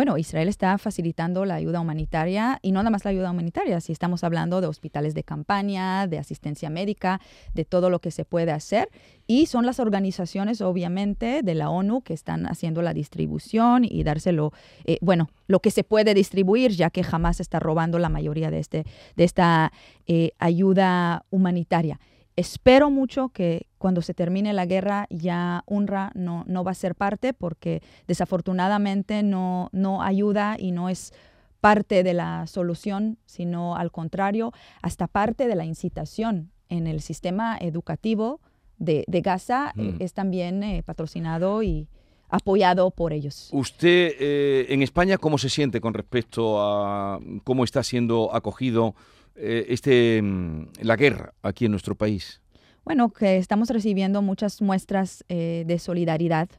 Bueno, 0.00 0.16
Israel 0.16 0.48
está 0.48 0.78
facilitando 0.78 1.44
la 1.44 1.56
ayuda 1.56 1.78
humanitaria 1.78 2.58
y 2.62 2.72
no 2.72 2.80
nada 2.80 2.88
más 2.88 3.04
la 3.04 3.10
ayuda 3.10 3.32
humanitaria, 3.32 3.82
si 3.82 3.92
estamos 3.92 4.24
hablando 4.24 4.62
de 4.62 4.66
hospitales 4.66 5.12
de 5.12 5.24
campaña, 5.24 6.06
de 6.06 6.18
asistencia 6.18 6.70
médica, 6.70 7.20
de 7.52 7.66
todo 7.66 7.90
lo 7.90 7.98
que 7.98 8.10
se 8.10 8.24
puede 8.24 8.50
hacer. 8.50 8.88
Y 9.26 9.44
son 9.44 9.66
las 9.66 9.78
organizaciones, 9.78 10.62
obviamente, 10.62 11.42
de 11.42 11.54
la 11.54 11.68
ONU 11.68 12.00
que 12.00 12.14
están 12.14 12.46
haciendo 12.46 12.80
la 12.80 12.94
distribución 12.94 13.84
y 13.84 14.02
dárselo, 14.02 14.54
eh, 14.86 14.96
bueno, 15.02 15.28
lo 15.48 15.60
que 15.60 15.70
se 15.70 15.84
puede 15.84 16.14
distribuir, 16.14 16.70
ya 16.70 16.88
que 16.88 17.04
jamás 17.04 17.38
está 17.38 17.58
robando 17.58 17.98
la 17.98 18.08
mayoría 18.08 18.50
de, 18.50 18.58
este, 18.58 18.86
de 19.16 19.24
esta 19.24 19.70
eh, 20.06 20.30
ayuda 20.38 21.26
humanitaria. 21.28 22.00
Espero 22.40 22.88
mucho 22.88 23.28
que 23.28 23.66
cuando 23.76 24.00
se 24.00 24.14
termine 24.14 24.54
la 24.54 24.64
guerra 24.64 25.06
ya 25.10 25.62
UNRWA 25.66 26.10
no, 26.14 26.44
no 26.46 26.64
va 26.64 26.70
a 26.70 26.74
ser 26.74 26.94
parte 26.94 27.34
porque 27.34 27.82
desafortunadamente 28.08 29.22
no, 29.22 29.68
no 29.72 30.02
ayuda 30.02 30.56
y 30.58 30.72
no 30.72 30.88
es 30.88 31.12
parte 31.60 32.02
de 32.02 32.14
la 32.14 32.46
solución, 32.46 33.18
sino 33.26 33.76
al 33.76 33.92
contrario, 33.92 34.54
hasta 34.80 35.06
parte 35.06 35.48
de 35.48 35.54
la 35.54 35.66
incitación 35.66 36.50
en 36.70 36.86
el 36.86 37.02
sistema 37.02 37.58
educativo 37.60 38.40
de, 38.78 39.04
Gaza 39.06 39.74
eh, 39.76 39.82
mm. 39.82 39.96
es 39.98 40.14
también 40.14 40.62
eh, 40.62 40.82
patrocinado 40.82 41.62
y 41.62 41.88
apoyado 42.30 42.90
por 42.90 43.12
ellos. 43.12 43.50
¿Usted 43.52 44.14
eh, 44.18 44.66
en 44.70 44.82
España 44.82 45.18
cómo 45.18 45.36
se 45.36 45.50
siente 45.50 45.82
con 45.82 45.92
respecto 45.92 46.58
a 46.58 47.20
cómo 47.44 47.64
está 47.64 47.82
siendo 47.82 48.34
acogido 48.34 48.94
eh, 49.42 49.72
este, 49.72 50.20
mm, 50.20 50.66
la 50.82 50.96
guerra 50.96 51.32
aquí 51.42 51.64
en 51.64 51.70
nuestro 51.70 51.94
país? 51.94 52.42
Bueno, 52.84 53.10
que 53.10 53.38
estamos 53.38 53.70
recibiendo 53.70 54.20
muchas 54.20 54.60
muestras 54.60 55.24
eh, 55.30 55.64
de 55.66 55.78
solidaridad 55.78 56.50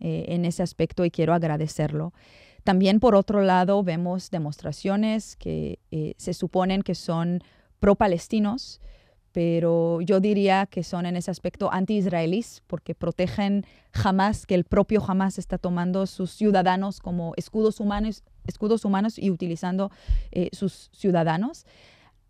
eh, 0.00 0.24
en 0.28 0.46
ese 0.46 0.62
aspecto 0.62 1.04
y 1.04 1.10
quiero 1.10 1.34
agradecerlo. 1.34 2.14
También, 2.64 2.98
por 2.98 3.14
otro 3.14 3.42
lado, 3.42 3.82
vemos 3.82 4.30
demostraciones 4.30 5.36
que 5.36 5.78
se 6.18 6.34
suponen 6.34 6.82
que 6.82 6.94
son 6.94 7.40
pro-palestinos, 7.78 8.80
pero 9.32 10.00
yo 10.00 10.20
diría 10.20 10.66
que 10.66 10.82
son 10.82 11.06
en 11.06 11.16
ese 11.16 11.30
aspecto 11.30 11.72
anti-israelíes 11.72 12.62
porque 12.66 12.94
protegen 12.94 13.64
jamás 13.92 14.44
que 14.44 14.54
el 14.54 14.64
propio 14.64 15.02
Hamas 15.06 15.38
está 15.38 15.56
tomando 15.56 16.06
sus 16.06 16.32
ciudadanos 16.32 17.00
como 17.00 17.32
escudos 17.36 17.80
humanos, 17.80 18.22
escudos 18.46 18.84
humanos 18.84 19.18
y 19.18 19.30
utilizando 19.30 19.90
sus 20.52 20.90
ciudadanos. 20.92 21.64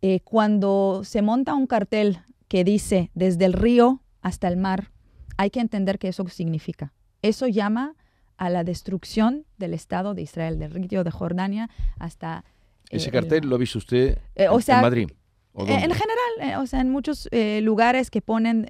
Eh, 0.01 0.21
cuando 0.21 1.03
se 1.05 1.23
monta 1.23 1.55
un 1.55 1.67
cartel 1.67 2.19
que 2.47 2.65
dice 2.65 3.11
desde 3.15 3.45
el 3.45 3.53
río 3.53 4.01
hasta 4.23 4.49
el 4.49 4.57
mar, 4.57 4.91
hay 5.37 5.51
que 5.51 5.61
entender 5.61 5.99
qué 5.99 6.09
eso 6.09 6.27
significa. 6.29 6.93
Eso 7.23 7.47
llama 7.49 7.95
a 8.37 8.49
la 8.49 8.63
destrucción 8.63 9.45
del 9.57 9.75
Estado 9.75 10.15
de 10.15 10.23
Israel, 10.23 10.59
del 10.59 10.73
río 10.73 11.03
de 11.03 11.11
Jordania 11.11 11.69
hasta... 11.99 12.45
Eh, 12.91 12.97
¿Ese 12.97 13.11
cartel 13.11 13.49
lo 13.49 13.57
ha 13.57 13.59
visto 13.59 13.79
usted 13.79 14.19
eh, 14.37 14.47
en 14.47 14.81
Madrid? 14.81 15.09
en 15.55 15.91
general, 15.91 16.61
o 16.61 16.67
sea, 16.67 16.81
en 16.81 16.89
muchos 16.89 17.29
lugares 17.33 18.11
que 18.11 18.23
ponen 18.23 18.69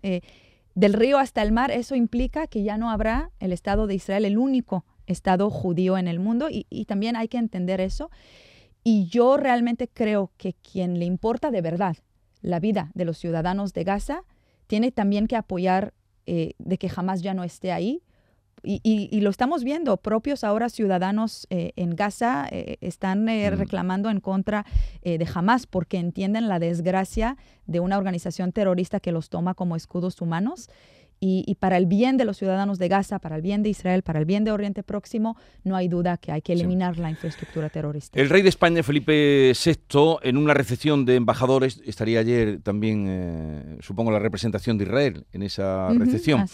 del 0.75 0.93
río 0.95 1.19
hasta 1.19 1.43
el 1.43 1.53
mar, 1.53 1.71
eso 1.71 1.95
implica 1.95 2.47
que 2.47 2.63
ya 2.63 2.79
no 2.79 2.91
habrá 2.91 3.31
el 3.41 3.53
Estado 3.53 3.87
de 3.87 3.95
Israel, 3.95 4.25
el 4.25 4.39
único 4.39 4.87
Estado 5.07 5.51
judío 5.51 5.99
en 5.99 6.09
el 6.09 6.19
mundo, 6.19 6.49
y, 6.49 6.67
y 6.71 6.87
también 6.87 7.15
hay 7.17 7.29
que 7.29 7.37
entender 7.37 7.83
eso. 7.83 8.11
Y 8.91 9.07
yo 9.09 9.37
realmente 9.37 9.87
creo 9.87 10.31
que 10.39 10.55
quien 10.55 10.99
le 10.99 11.05
importa 11.05 11.51
de 11.51 11.61
verdad 11.61 11.99
la 12.41 12.59
vida 12.59 12.91
de 12.95 13.05
los 13.05 13.19
ciudadanos 13.19 13.75
de 13.75 13.85
Gaza 13.85 14.23
tiene 14.67 14.93
también 14.93 15.27
que 15.27 15.37
apoyar 15.37 15.93
eh, 16.25 16.55
de 16.57 16.79
que 16.79 16.89
jamás 16.89 17.21
ya 17.21 17.35
no 17.35 17.45
esté 17.45 17.71
ahí. 17.71 18.03
Y, 18.63 19.21
lo 19.21 19.29
estamos 19.29 19.63
viendo, 19.63 19.99
propios 19.99 20.43
ahora 20.43 20.71
ciudadanos 20.71 21.47
eh, 21.51 21.73
en 21.77 21.97
Gaza 21.97 22.49
eh, 22.51 22.79
están 22.81 23.27
reclamando 23.27 24.09
en 24.09 24.21
contra 24.21 24.65
de 25.03 25.29
Hamas 25.33 25.67
porque 25.67 25.99
entienden 25.99 26.49
la 26.49 26.59
desgracia 26.59 27.37
de 27.67 27.81
una 27.81 27.99
organización 27.99 28.53
terrorista 28.53 29.01
que 29.01 29.13
los 29.13 29.29
toma 29.29 29.53
como 29.53 29.77
escudos 29.77 30.21
humanos 30.23 30.71
y, 31.21 31.57
para 31.57 31.77
el 31.77 31.87
bien 31.87 32.17
de 32.17 32.25
los 32.25 32.37
ciudadanos 32.37 32.79
de 32.79 32.89
Gaza, 32.89 33.19
para 33.19 33.37
el 33.37 33.43
bien 33.43 33.63
de 33.63 33.71
Israel, 33.71 34.03
para 34.03 34.19
el 34.19 34.25
bien 34.25 34.45
de 34.45 34.53
Oriente 34.53 34.83
Próximo, 34.83 35.37
no 35.65 35.75
hay 35.77 35.89
duda 35.89 36.17
que 36.17 36.33
hay 36.33 36.43
que 36.43 36.53
eliminar 36.53 36.99
la 36.99 37.11
infraestructura 37.11 37.69
terrorista. 37.71 38.19
El 38.21 38.29
rey 38.29 38.43
de 38.43 38.49
España, 38.49 38.83
Felipe 38.83 39.53
VI, 39.53 40.19
en 40.23 40.37
una 40.37 40.55
recepción 40.55 41.05
de 41.05 41.17
embajadores, 41.17 41.81
estaría 41.85 42.21
ayer 42.21 42.61
también, 42.63 43.07
eh, 43.09 43.79
supongo, 43.81 44.11
la 44.11 44.21
representación 44.21 44.79
de 44.79 44.85
Israel 44.85 45.25
en 45.33 45.43
esa 45.43 45.89
recepción, 45.91 46.45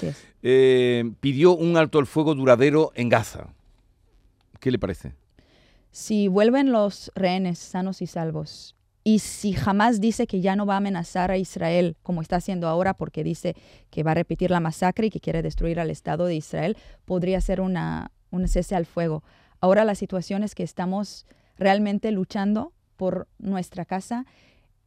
eh, 0.43 1.11
pidió 1.21 1.55
un 1.55 1.77
alto 1.77 1.99
el 1.99 2.07
fuego 2.07 2.35
duradero 2.35 2.93
en 2.95 3.09
Gaza. 3.09 3.49
¿Qué 4.61 4.71
le 4.71 4.79
parece? 4.79 5.13
Si 5.91 6.27
vuelven 6.29 6.73
los 6.73 7.13
rehenes 7.15 7.59
sanos 7.59 8.03
y 8.03 8.07
salvos 8.07 8.74
y 9.07 9.19
si 9.19 9.53
jamás 9.53 10.01
dice 10.01 10.27
que 10.27 10.41
ya 10.41 10.57
no 10.57 10.65
va 10.65 10.75
a 10.75 10.77
amenazar 10.79 11.31
a 11.31 11.37
Israel 11.37 11.97
como 12.03 12.23
está 12.23 12.37
haciendo 12.37 12.69
ahora 12.69 12.95
porque 12.95 13.23
dice 13.23 13.55
que 13.91 14.03
va 14.03 14.13
a 14.13 14.15
repetir 14.15 14.51
la 14.51 14.61
masacre 14.61 15.09
y 15.09 15.11
que 15.11 15.21
quiere 15.21 15.43
destruir 15.43 15.79
al 15.79 15.91
Estado 15.91 16.25
de 16.25 16.37
Israel, 16.37 16.79
podría 17.05 17.43
ser 17.43 17.61
una, 17.61 18.11
un 18.31 18.49
cese 18.49 18.75
al 18.75 18.87
fuego. 18.87 19.23
Ahora 19.61 19.85
la 19.85 19.95
situación 19.95 20.43
es 20.43 20.55
que 20.55 20.63
estamos 20.63 21.27
realmente 21.59 22.11
luchando 22.13 22.73
por 22.97 23.29
nuestra 23.39 23.85
casa. 23.85 24.25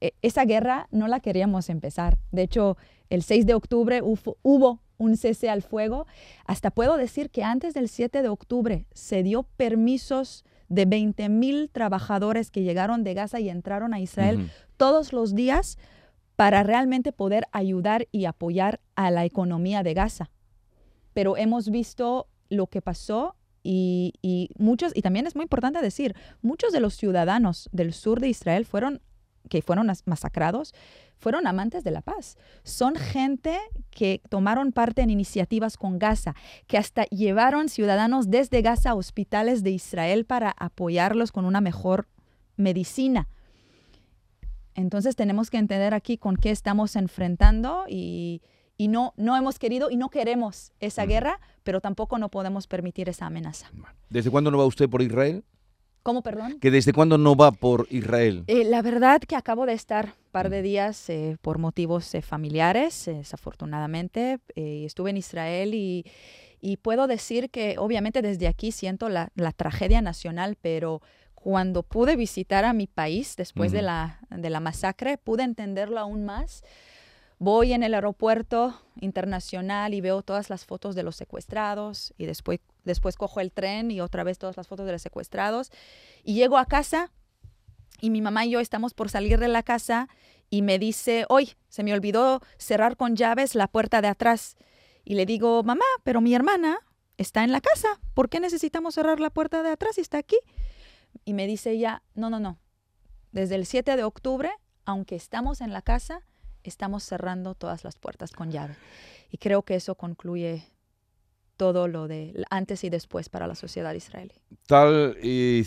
E, 0.01 0.13
esa 0.23 0.45
guerra 0.45 0.88
no 0.89 1.08
la 1.08 1.19
queríamos 1.19 1.69
empezar. 1.69 2.17
De 2.32 2.41
hecho, 2.41 2.75
el 3.12 3.21
6 3.21 3.45
de 3.45 3.53
octubre 3.53 4.01
hubo 4.01 4.82
un 4.97 5.15
cese 5.15 5.49
al 5.51 5.62
fuego. 5.62 6.08
Hasta 6.45 6.71
puedo 6.71 6.97
decir 6.97 7.30
que 7.30 7.43
antes 7.43 7.75
del 7.75 7.88
7 7.88 8.23
de 8.23 8.30
octubre 8.30 8.88
se 8.93 9.21
dio 9.21 9.43
permisos 9.43 10.43
de 10.69 10.86
20 10.86 11.30
mil 11.30 11.69
trabajadores 11.71 12.51
que 12.51 12.63
llegaron 12.63 13.03
de 13.03 13.13
Gaza 13.13 13.39
y 13.39 13.49
entraron 13.49 13.93
a 13.93 13.99
Israel 13.99 14.51
todos 14.77 15.13
los 15.13 15.36
días 15.36 15.77
para 16.36 16.63
realmente 16.63 17.12
poder 17.12 17.47
ayudar 17.51 18.08
y 18.12 18.25
apoyar 18.25 18.80
a 18.95 19.10
la 19.12 19.25
economía 19.25 19.84
de 19.84 19.93
Gaza. 19.93 20.30
Pero 21.13 21.38
hemos 21.38 21.69
visto 21.69 22.27
lo 22.49 22.67
que 22.67 22.82
pasó 22.82 23.36
y, 23.63 24.13
y, 24.21 24.49
muchos, 24.58 24.95
y 24.95 25.01
también 25.01 25.27
es 25.27 25.36
muy 25.36 25.43
importante 25.43 25.82
decir, 25.82 26.15
muchos 26.41 26.71
de 26.71 26.80
los 26.80 26.93
ciudadanos 26.95 27.69
del 27.71 27.93
sur 27.93 28.19
de 28.19 28.30
Israel 28.30 28.65
fueron 28.65 29.01
que 29.47 29.62
fueron 29.62 29.91
masacrados, 30.05 30.73
fueron 31.17 31.47
amantes 31.47 31.83
de 31.83 31.91
la 31.91 32.01
paz. 32.01 32.38
Son 32.63 32.95
gente 32.95 33.57
que 33.89 34.21
tomaron 34.29 34.71
parte 34.71 35.01
en 35.01 35.10
iniciativas 35.10 35.77
con 35.77 35.99
Gaza, 35.99 36.36
que 36.67 36.77
hasta 36.77 37.05
llevaron 37.05 37.69
ciudadanos 37.69 38.29
desde 38.29 38.62
Gaza 38.62 38.91
a 38.91 38.95
hospitales 38.95 39.63
de 39.63 39.71
Israel 39.71 40.25
para 40.25 40.53
apoyarlos 40.57 41.31
con 41.31 41.45
una 41.45 41.62
mejor 41.62 42.07
medicina. 42.55 43.27
Entonces 44.75 45.15
tenemos 45.15 45.49
que 45.49 45.57
entender 45.57 45.93
aquí 45.93 46.17
con 46.17 46.38
qué 46.38 46.51
estamos 46.51 46.95
enfrentando 46.95 47.86
y, 47.89 48.41
no, 48.77 49.13
no 49.17 49.36
hemos 49.36 49.57
querido 49.57 49.89
y 49.89 49.97
no 49.97 50.10
queremos 50.10 50.71
esa 50.79 51.05
guerra, 51.05 51.39
pero 51.63 51.81
tampoco 51.81 52.19
no 52.19 52.29
podemos 52.29 52.67
permitir 52.67 53.10
esa 53.10 53.25
amenaza. 53.25 53.71
¿Desde 54.10 54.29
cuándo 54.29 54.51
no 54.51 54.60
va 54.60 54.65
usted 54.65 54.88
por 54.88 55.01
Israel? 55.01 55.43
¿Cómo, 56.08 56.22
perdón? 56.22 56.58
¿Que 56.62 56.72
desde 56.72 56.93
cuándo 56.93 57.17
no 57.17 57.36
va 57.36 57.52
por 57.52 57.86
Israel? 57.89 58.46
Eh, 58.48 58.63
la 58.63 58.82
verdad 58.82 59.20
que 59.20 59.36
acabo 59.36 59.65
de 59.65 59.74
estar 59.74 60.06
un 60.06 60.32
par 60.32 60.50
de 60.50 60.62
días 60.62 61.10
eh, 61.10 61.36
por 61.41 61.58
motivos 61.58 62.15
eh, 62.15 62.22
familiares, 62.22 63.08
desafortunadamente. 63.08 64.39
estuve 64.56 65.10
en 65.10 65.17
Israel 65.17 65.74
y, 65.74 66.06
puedo 66.82 67.08
decir 67.08 67.50
que 67.50 67.76
obviamente 67.78 68.22
desde 68.22 68.48
aquí 68.48 68.72
siento 68.72 69.10
la, 69.10 69.32
tragedia 69.58 70.02
nacional, 70.02 70.56
pero 70.62 71.02
cuando 71.36 71.84
pude 71.84 72.15
visitar 72.15 72.63
a 72.63 72.72
mi 72.72 72.88
país 72.88 73.36
después 73.36 73.74
de, 73.74 73.82
la, 73.82 74.22
de 74.30 74.50
la 74.50 74.62
masacre, 74.62 75.17
pude 75.17 75.43
entenderlo 75.43 76.00
aún 76.00 76.24
más 76.24 76.63
voy 77.39 77.73
en 77.73 77.84
el 77.84 77.93
aeropuerto 77.93 78.82
internacional 79.00 79.93
y 79.93 80.02
veo 80.02 80.21
todas 80.21 80.50
las 80.50 80.65
fotos 80.65 80.95
de 80.95 81.04
los 81.04 81.15
secuestrados 81.15 82.13
y 82.17 82.26
después, 82.26 82.60
después 82.84 83.15
cojo 83.15 83.39
el 83.39 83.52
tren 83.52 83.91
y 83.91 84.02
otra 84.02 84.23
vez 84.23 84.38
todas 84.38 84.58
las 84.58 84.67
fotos 84.67 84.86
de 84.86 84.93
los 84.93 85.02
secuestrados 85.02 85.71
y 86.23 86.34
llego 86.34 86.58
a 86.58 86.65
casa 86.65 87.12
y 88.02 88.10
mi 88.10 88.21
mamá 88.21 88.45
y 88.45 88.52
yo 88.52 88.60
estamos 88.60 88.93
por 88.93 89.10
salir 89.10 89.39
de 89.39 89.47
la 89.47 89.63
casa 89.63 90.08
y 90.50 90.62
me 90.62 90.80
dice, 90.80 91.26
hoy 91.30 91.54
se 91.67 91.84
me 91.84 91.93
olvidó 91.93 92.41
cerrar 92.58 92.95
con 92.95 93.15
llaves 93.15 93.56
la 93.56 93.67
puerta 93.67 94.02
de 94.02 94.08
atrás. 94.08 94.56
Y 95.04 95.15
le 95.15 95.26
digo, 95.26 95.63
mamá, 95.63 95.86
pero 96.04 96.21
mi 96.21 96.34
hermana 96.34 96.80
está 97.17 97.43
en 97.43 97.52
la 97.52 97.60
casa, 97.60 97.88
¿por 98.13 98.30
qué 98.30 98.39
necesitamos 98.39 98.95
cerrar 98.95 99.19
la 99.19 99.30
puerta 99.30 99.63
de 99.63 99.69
atrás 99.69 99.97
y 99.97 100.02
está 100.02 100.17
aquí? 100.19 100.38
Y 101.26 101.34
me 101.34 101.47
dice 101.47 101.71
ella, 101.71 102.04
no, 102.13 102.30
no, 102.30 102.39
no, 102.39 102.60
desde 103.32 103.56
el 103.56 103.65
7 103.65 103.95
de 103.95 104.04
octubre 104.04 104.52
aunque 104.88 105.17
estamos 105.17 105.60
en 105.60 105.73
la 105.73 105.82
casa, 105.82 106.26
estamos 106.69 107.03
cerrando 107.03 107.56
todas 107.56 107.84
las 107.84 107.97
puertas 107.97 108.32
con 108.32 108.51
llave. 108.51 108.75
Y 109.32 109.38
creo 109.38 109.63
que 109.63 109.75
eso 109.75 109.95
concluye 109.95 110.63
todo 111.58 111.88
lo 111.88 112.08
de 112.08 112.45
antes 112.51 112.84
y 112.84 112.89
después 112.89 113.30
para 113.30 113.47
la 113.47 113.56
sociedad 113.56 113.93
israelí. 113.93 114.34
Tal 114.67 115.17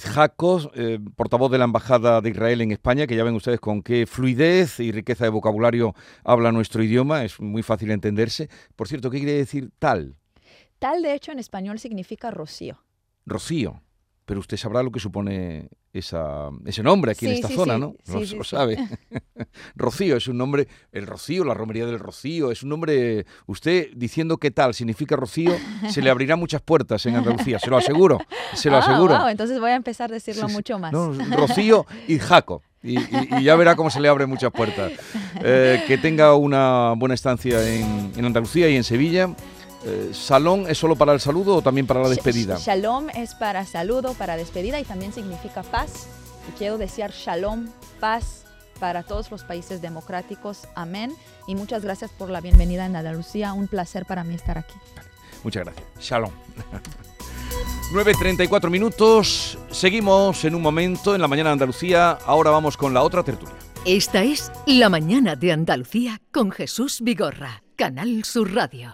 Jacos, 0.00 0.70
eh, 0.74 1.00
portavoz 1.16 1.50
de 1.50 1.58
la 1.58 1.64
Embajada 1.64 2.20
de 2.20 2.30
Israel 2.30 2.60
en 2.60 2.70
España, 2.70 3.06
que 3.06 3.16
ya 3.16 3.24
ven 3.24 3.34
ustedes 3.34 3.58
con 3.60 3.82
qué 3.82 4.06
fluidez 4.06 4.78
y 4.78 4.92
riqueza 4.92 5.24
de 5.24 5.30
vocabulario 5.30 5.94
habla 6.24 6.52
nuestro 6.52 6.82
idioma, 6.82 7.24
es 7.24 7.40
muy 7.40 7.62
fácil 7.62 7.90
entenderse. 7.90 8.48
Por 8.76 8.86
cierto, 8.86 9.10
¿qué 9.10 9.18
quiere 9.18 9.32
decir 9.32 9.70
tal? 9.78 10.16
Tal, 10.78 11.02
de 11.02 11.14
hecho, 11.14 11.32
en 11.32 11.40
español 11.40 11.78
significa 11.78 12.30
rocío. 12.30 12.82
Rocío 13.26 13.82
pero 14.30 14.38
usted 14.38 14.58
sabrá 14.58 14.84
lo 14.84 14.92
que 14.92 15.00
supone 15.00 15.70
esa, 15.92 16.50
ese 16.64 16.82
nombre 16.82 17.12
aquí 17.12 17.26
en 17.26 17.32
esta 17.32 17.48
zona, 17.48 17.76
¿no? 17.78 17.94
lo, 18.06 18.44
sabe. 18.44 18.78
Rocío 19.74 20.16
es 20.16 20.28
un 20.28 20.38
nombre, 20.38 20.68
el 20.92 21.06
Rocío, 21.06 21.44
la 21.44 21.54
romería 21.54 21.86
del 21.86 21.98
Rocío, 21.98 22.50
es 22.50 22.62
un 22.62 22.68
nombre, 22.68 23.26
usted 23.46 23.88
diciendo 23.96 24.38
qué 24.38 24.50
tal 24.50 24.74
significa 24.74 25.16
Rocío, 25.16 25.52
se 25.88 26.00
le 26.00 26.10
abrirá 26.10 26.36
muchas 26.36 26.62
puertas 26.62 27.04
en 27.06 27.16
Andalucía, 27.16 27.58
se 27.58 27.70
lo 27.70 27.76
aseguro, 27.76 28.18
se 28.54 28.70
lo 28.70 28.76
ah, 28.76 28.80
aseguro. 28.80 29.28
entonces 29.28 29.58
voy 29.58 29.70
a 29.70 29.76
empezar 29.76 30.10
a 30.10 30.14
decirlo 30.14 30.48
mucho 30.48 30.78
más. 30.78 30.92
Rocío 30.92 31.86
y 32.06 32.18
Jaco. 32.18 32.62
Y, 32.82 32.96
ya 33.42 33.56
verá 33.56 33.76
cómo 33.76 33.90
se 33.90 34.00
le 34.00 34.08
abren 34.08 34.28
muchas 34.28 34.52
puertas. 34.52 34.92
Eh, 35.42 35.84
que 35.86 35.96
tenga 35.96 36.34
una 36.34 36.92
buena 36.96 37.14
estancia 37.14 37.66
en, 37.66 38.12
en 38.14 38.24
Andalucía 38.26 38.68
y 38.68 38.76
en 38.76 38.84
Sevilla. 38.84 39.34
Eh, 39.84 40.10
¿Salón 40.12 40.66
es 40.68 40.78
solo 40.78 40.96
para 40.96 41.12
el 41.12 41.20
saludo 41.20 41.56
o 41.56 41.62
también 41.62 41.86
para 41.86 42.00
la 42.00 42.08
despedida? 42.08 42.58
Shalom 42.58 43.08
es 43.10 43.34
para 43.34 43.64
saludo, 43.64 44.14
para 44.14 44.36
despedida 44.36 44.78
y 44.78 44.84
también 44.84 45.12
significa 45.12 45.62
paz. 45.62 46.06
Y 46.48 46.52
quiero 46.58 46.78
desear 46.78 47.12
shalom, 47.12 47.68
paz 47.98 48.44
para 48.78 49.02
todos 49.02 49.30
los 49.30 49.44
países 49.44 49.80
democráticos. 49.80 50.66
Amén. 50.74 51.14
Y 51.46 51.54
muchas 51.54 51.82
gracias 51.82 52.10
por 52.10 52.30
la 52.30 52.40
bienvenida 52.40 52.86
en 52.86 52.96
Andalucía. 52.96 53.52
Un 53.52 53.68
placer 53.68 54.06
para 54.06 54.24
mí 54.24 54.34
estar 54.34 54.58
aquí. 54.58 54.74
Muchas 55.44 55.64
gracias. 55.64 55.86
Shalom. 56.00 56.32
9.34 57.92 58.70
minutos. 58.70 59.58
Seguimos 59.70 60.44
en 60.44 60.54
un 60.54 60.62
momento 60.62 61.14
en 61.14 61.20
la 61.20 61.28
mañana 61.28 61.50
de 61.50 61.54
Andalucía. 61.54 62.12
Ahora 62.24 62.50
vamos 62.50 62.76
con 62.76 62.94
la 62.94 63.02
otra 63.02 63.22
tertulia. 63.22 63.54
Esta 63.84 64.22
es 64.22 64.52
La 64.66 64.88
mañana 64.88 65.36
de 65.36 65.52
Andalucía 65.52 66.20
con 66.30 66.50
Jesús 66.50 67.00
Vigorra, 67.00 67.62
Canal 67.76 68.24
Sur 68.24 68.54
Radio. 68.54 68.88